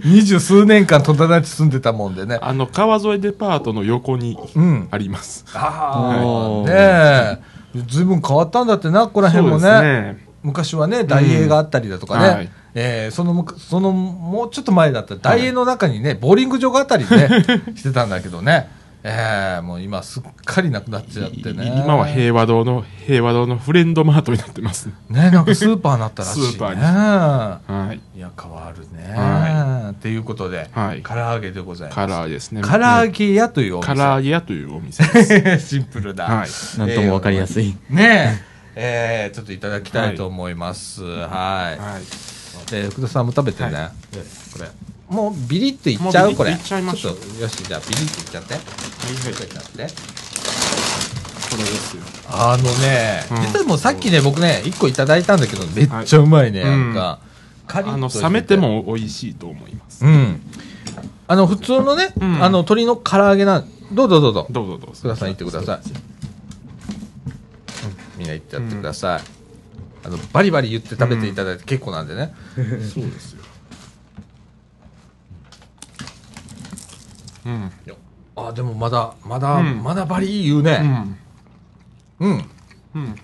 [0.03, 2.39] 二十数年間戸田団地住んでたもんでね。
[2.41, 4.88] あの、川沿いデパートの横にうん。
[4.89, 5.45] あります。
[5.53, 6.74] ああ、おーね
[7.76, 7.82] え。
[7.86, 9.70] ずいぶん変わったんだってな、ここら辺もね。
[9.82, 10.18] ね。
[10.41, 12.30] 昔はね、大英があったりだとかね。
[12.30, 17.30] はいえーそのその、もうちょっと前だったら、大英の中にね、ボーリング場があったりね、
[17.76, 18.70] してたんだけどね。
[19.01, 21.65] えーもう今すっかりなくなっちゃってね。
[21.65, 24.89] い今は平和堂の、平和堂のフレンドマートになってます。
[25.09, 26.47] ね、なんかスーパーになったらしいね。
[26.47, 28.01] スーパーにはい。
[28.17, 29.13] いや、変わるね。
[29.15, 32.07] はっていうことで、はい唐揚げでございます。
[32.07, 32.61] 唐揚げですね。
[32.61, 34.03] 唐揚げ屋というお唐店。
[34.03, 35.67] 揚げ屋というお店です。
[35.76, 36.26] シンプルだ。
[36.26, 36.49] はい。
[36.78, 37.78] なんともわかりやすい。
[37.89, 38.38] ね
[38.76, 41.03] え、えーちょっといただきたいと思います。
[41.03, 41.24] はい。
[41.24, 42.39] はい。
[42.72, 43.74] で、福田さんも食べてね。
[43.74, 43.91] は
[44.53, 44.70] これ。
[45.09, 46.36] もうビリっていっちゃう？
[46.36, 46.51] これ。
[46.51, 48.53] もうビリッていっちゃいましょうちょっとよし、じゃあビリっていっちゃって。
[48.53, 49.32] はいはい。
[49.32, 49.70] いっちゃって。
[51.49, 52.03] これですよ。
[52.30, 56.61] あのね、うん実はもうさっきね、僕ね、1個いただいたんだけど、めっちゃうまいね。
[56.61, 57.20] はいなんか、
[57.65, 60.05] カリッあの、冷めても美味しいと思います。
[60.05, 60.41] うん。
[61.28, 64.47] あの、普通のね、うんあの、鶏の唐揚げなん、どうぞどうぞ。
[64.51, 64.93] どうぞどうぞ。
[64.93, 65.80] 福田さん行ってください。
[68.17, 69.39] みんな行ってやってください。
[70.04, 72.34] あの、バリバリ言って食べていただいて結構なんでね。
[72.56, 72.62] そ
[73.02, 73.43] うですよ。
[77.45, 77.72] うん。
[78.36, 80.78] あ、でもまだ、まだ、うんまだバリ言ううね。
[80.78, 81.18] ん。
[82.20, 82.45] うん。
[82.95, 83.16] うん。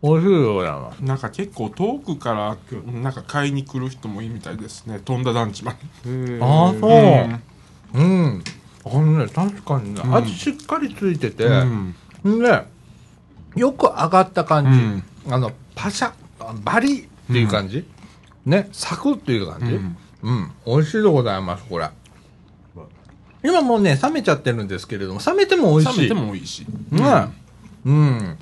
[0.00, 1.06] 美味しいよ、やな。
[1.06, 2.56] なんか結構遠くから、
[2.92, 5.00] なんか買いに来る人もいいみたいですね。
[5.04, 5.72] 飛んだ団地ま
[6.04, 6.38] で。
[6.40, 6.90] ああ、そう。
[6.90, 7.40] うん
[7.94, 8.44] うん。
[8.84, 12.42] あのね、確かにね、うん味しっかりついてて、うん。
[12.42, 12.68] ね、
[13.56, 14.78] よく上がった感じ。
[14.78, 17.86] うんあの、パシャ、あバリっていう感じ。
[18.46, 19.74] ね、サクっていう感じ。
[19.74, 21.88] うんうん、美味しいでございます、これ。
[23.44, 26.08] 今もうね、冷めちゃってるんですけれども、冷めても美味しい。
[26.08, 26.94] 冷めても美味しい。
[26.94, 27.28] ね。
[27.84, 28.38] うん。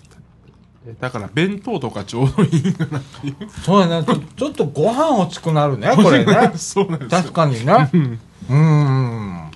[1.00, 3.36] だから弁当とかちょうどいいかなっていう。
[3.64, 4.06] そうやね。
[4.36, 6.52] ちょっとご飯欲しくなるね、これね。
[6.54, 7.22] そうなんですよ。
[7.22, 7.90] 確かにね。
[7.92, 9.50] うんうん。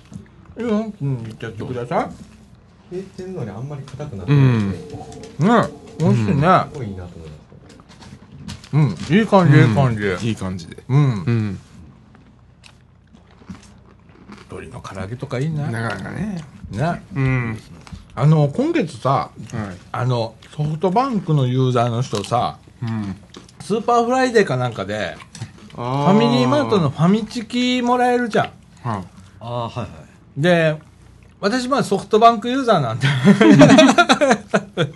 [0.59, 0.93] いいよ。
[1.01, 2.09] うん、いっちゃってくださ
[2.91, 4.95] 冷えてるのにあんまり硬くなってうんなくて、す
[5.41, 5.45] い。
[5.45, 5.81] ね。
[5.99, 6.65] 美味しいね。
[6.73, 9.17] ごいいいなと思いますうん。
[9.19, 10.27] いい感じ、いい感じ。
[10.27, 10.83] いい感じで。
[10.89, 10.97] うん。
[11.23, 11.59] うん。
[14.49, 15.63] 鶏の唐揚げとかいいね。
[15.63, 16.43] なかなかね。
[16.71, 17.01] ね。
[17.15, 17.57] うん。
[18.15, 19.31] あの、今月さ、はい。
[19.91, 23.15] あの、ソフトバンクのユーザーの人さ、うん。
[23.61, 25.15] スーパーフライデーかなんかで、
[25.69, 28.45] フファミリーマートのファミチキもらえるじゃん。
[28.89, 29.03] は
[29.39, 29.87] ああはいはい
[30.37, 30.77] で、
[31.41, 33.07] 私まあソフトバンクユーザーなんで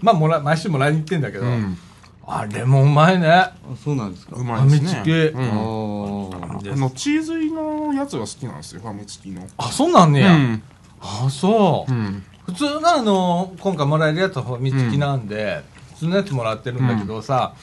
[0.00, 1.78] まあもら毎週もらいに行ってんだけど、うん。
[2.26, 3.28] あれもうまいね。
[3.28, 4.36] あそうなんですか。
[4.36, 4.88] うまいですね。
[4.90, 5.10] ファミチキ。
[5.38, 6.72] うん。
[6.72, 9.46] あのチーズ入りのやつが好きなんですよファミチキの。
[9.56, 10.62] あそうなんねや、うん。
[11.00, 12.22] あそう、うん。
[12.44, 17.54] 普通のあの今回もらえるやつはファミチキなんで、普通のやつもらってるんだけどさ、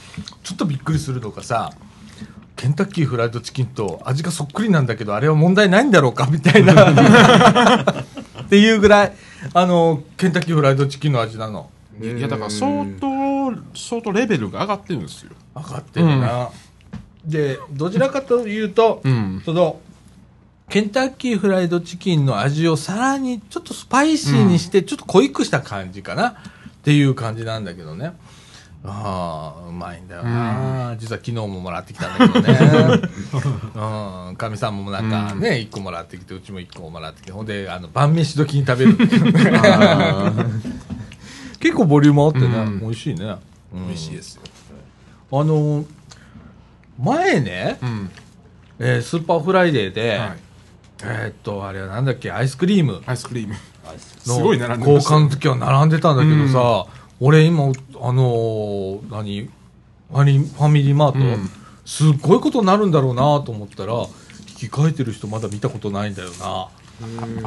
[0.44, 1.72] ちょっとびっくりするのがさ
[2.56, 6.74] ケンタッキーフライドチキンと味がそっくりなんだけどあれは問題ないんだろうかみたいな
[8.54, 9.14] っていうぐらい
[9.56, 11.72] あのケンタッキーフライドチキンの味なの。
[12.00, 15.32] いやだから相当相当レベルが上がってるんですよ。
[15.56, 16.52] 分かってるな、
[17.26, 19.42] でどちらかというと、うん。
[19.44, 19.80] その
[20.70, 26.28] ケンタッキーフライドチキンの味をさらにちょっとスパイシーにして、ちょっと濃いくした感じかな。
[26.28, 26.36] っ
[26.84, 28.14] ていう感じなんだけどね。
[28.86, 33.00] ああ、うまいんだよな、実は昨日ももらってきたんだけどね。
[34.30, 34.36] うん。
[34.36, 38.98] かみさんもなんかね、一個もらってきて、うちも一個もらってきて、ほんで、あの、晩飯時に食べる
[41.60, 42.80] 結構ボリュームあってね、うん。
[42.82, 43.36] 美味しいね。
[43.74, 43.88] うん。
[43.88, 44.42] 美味しいですよ。
[45.32, 45.86] あの、
[47.00, 48.12] 前ね、うん。
[48.80, 50.38] えースーパーフライデーで、はい。
[51.06, 53.02] えーっと、あれはなんだっけ、アイスクリーム。
[53.06, 53.56] アイスクリーム。
[54.28, 56.86] のすごい並んでました交換の時は並んでたんだけどさ、
[57.26, 61.50] 俺今、あのー何、ファミリーマート、うん。
[61.86, 64.08] すっごいことになるんだろうなと思ったら、引
[64.56, 66.68] き換えてる人まだ見たことないんだよな。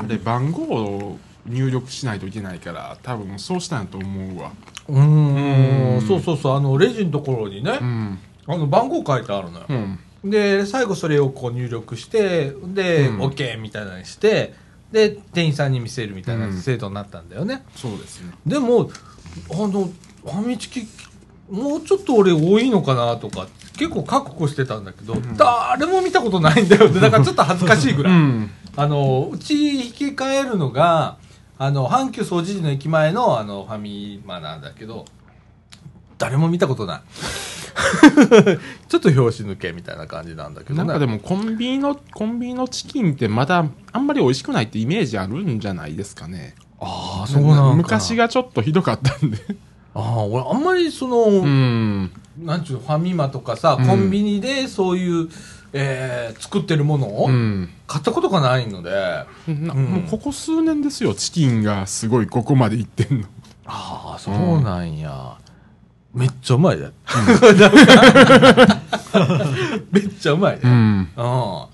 [0.01, 4.53] あれ番号を入力しないといけないから多分そうしたんやと思うわ。
[4.89, 6.01] うーん、うん。
[6.01, 8.18] そうそうそう、あの、レジのところにね、うん。
[8.47, 9.66] あの、番号書いてあるのよ。
[9.68, 9.99] うん。
[10.24, 13.20] で最後それをこう入力してで、うん。
[13.20, 14.55] OK みたいなのにして
[14.91, 16.53] で店員さんに見せるみたいなうん。
[16.55, 18.33] 制度になったんだよね、そうですね。
[18.47, 18.91] でも
[19.51, 20.87] あのファミチキ
[21.51, 25.37] もうちょっと俺多いのかなとか結構覚悟してたんだけど、ん。
[25.37, 28.51] 誰も見たことないんだよってだからちょっと恥ずかしいぐらい、うん。
[28.74, 31.18] あのうち引き換えるのが
[31.59, 35.07] あの阪急総除寺の駅前のあのファミマなんだけど
[36.18, 37.01] 誰も見たことない。
[38.89, 40.78] ちょっと拍子抜けみたいな感じなんだけどね。
[40.78, 49.39] なんかでもコンビニのコンビニのチキンってまだあんまり美味しくないってイメージあるんじゃないですかねああそうなんか昔がちょっとひどかったんで。
[49.95, 52.11] ああ俺あんまりその、うん。
[52.39, 53.87] なんちゅうのファミマとかさ、うん。
[53.87, 55.29] コンビニでそういう、
[55.72, 57.70] えー作ってるものをうん。
[57.87, 59.66] 買ったことがないので、うん。
[59.66, 63.27] もうここ数年ですよチキンがすごいここまでいってんの。
[63.66, 65.37] あそうなんや、
[66.14, 66.91] めっちゃうまいね、
[69.91, 70.72] めっちゃうまいね、ん。
[70.72, 70.77] う
[71.22, 71.66] ん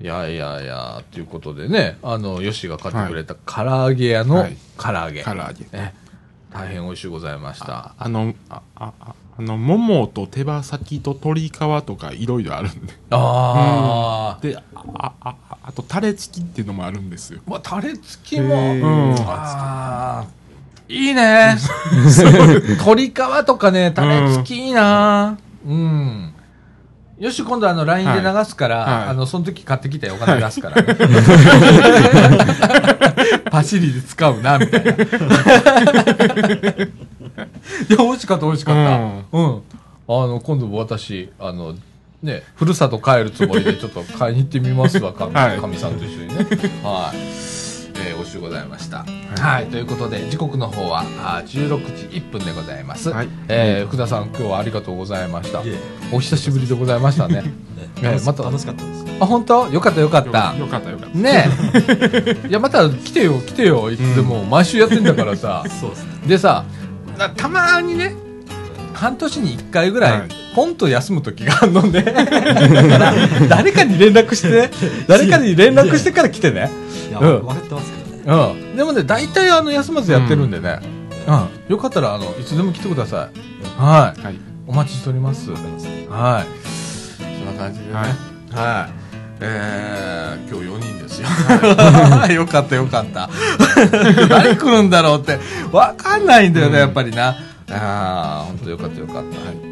[0.00, 4.56] いやいやいや、ということでね、あの、ヨシが買ってくれた唐揚げ屋のはい。
[4.78, 5.24] 唐揚げ。
[5.24, 5.76] 唐揚げ。
[5.76, 5.94] ね
[6.52, 7.94] 大変美味しゅうございました。
[7.98, 11.52] あのああああのももと手羽先と鶏皮
[11.84, 12.94] とかいろいろあるんで。
[13.10, 14.62] ああ、であ
[14.94, 17.40] あああとタレ付きっていうのもあるんですよ。
[17.46, 19.14] まあ、タレ付きも、うん。
[19.20, 20.26] ああ、
[20.88, 21.56] いいね。
[22.80, 23.12] 鶏皮
[23.44, 25.36] とかね、タレ付きいいな。
[25.66, 26.32] うん。
[27.18, 30.94] よし、今度あの、LINE で流すから、はいはいあの、その時買ってきてお金出すから、ね
[33.50, 34.92] パシリで使うな、みたいな。
[34.92, 35.04] いや、
[37.96, 38.80] 美味しかった、美味しかった。
[39.36, 39.62] うん。
[40.06, 41.74] あの、今度私、あの、
[42.22, 46.34] ね、ふるさと帰るつもりでちょっと買いに行ってみますわ、かみ、はいかみさんと一緒にね。
[46.84, 47.47] はい。
[48.06, 49.04] えー、おいしゅうございました。
[49.40, 53.10] はい、ということで、時刻の方は、あー16時1分でございます。
[53.10, 55.62] はいえー福田さん、今日はありがとうございました。
[56.12, 57.42] お久しぶりでございましたね。
[58.02, 59.68] ねまた楽しかったですあ、本当？
[59.68, 60.54] よかったよかった。
[60.56, 61.48] よかったよかったね
[62.44, 62.48] え。
[62.48, 64.44] いや、また来てよ、来てよ、いつでも。
[64.44, 65.64] 毎週やってんだからさ。
[65.80, 66.64] そうですねでさ、
[67.18, 68.14] なたまにね、
[68.98, 72.02] 半年に1回ぐらい、はいポンと休む時があるのね。
[72.02, 73.14] だから、
[73.48, 74.70] 誰かに連絡してね。
[75.06, 76.68] 誰かに連絡してから来てね。
[77.10, 78.76] いや、うん分かってますけどねうん。
[78.76, 80.80] でもね、大体あの、休まずやってるんでね。
[81.28, 81.48] うん。
[81.68, 83.28] よかったら、あの、いつでも来てくださ
[83.78, 83.80] い。
[83.80, 84.22] はい。
[84.24, 84.34] はい
[84.66, 85.50] お待ちしております。
[85.50, 86.46] わかりますはい。
[87.38, 87.92] そんな感じでね。
[87.92, 88.06] はい
[88.52, 88.92] はい。
[89.40, 91.28] えー、今日4人ですよ。
[92.34, 93.30] よかったよかった。
[94.28, 95.38] 誰来るんだろうって、
[95.70, 97.36] わかんないんだよね、やっぱりな。
[97.70, 99.24] ああ、本当よかったよかっ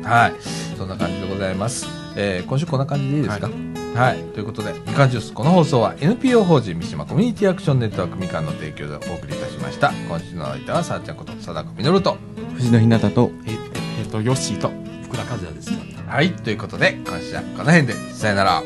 [0.02, 0.08] た。
[0.10, 0.32] はい。
[0.76, 1.86] そんな感じでございます。
[2.16, 3.48] えー、今週こんな感じでいいですか？
[3.94, 4.18] はい。
[4.34, 9.92] ということで、みかんジュース、この放送は NPO 法人三島コミュニティアクションネットワークみかんの提供でお送りいたしました。
[10.08, 12.16] 今週の相手は、さあちゃんこと、貞子みのると。
[12.56, 13.54] 藤野ひなたとええ
[14.00, 14.70] えっとヨッシーと
[15.04, 15.70] 福田和也でし
[16.04, 16.32] たはい。
[16.32, 18.62] ということで、今週はこの辺で、さよなら。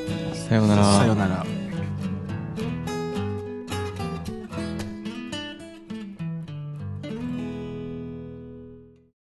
[0.48, 1.46] さようならさよなら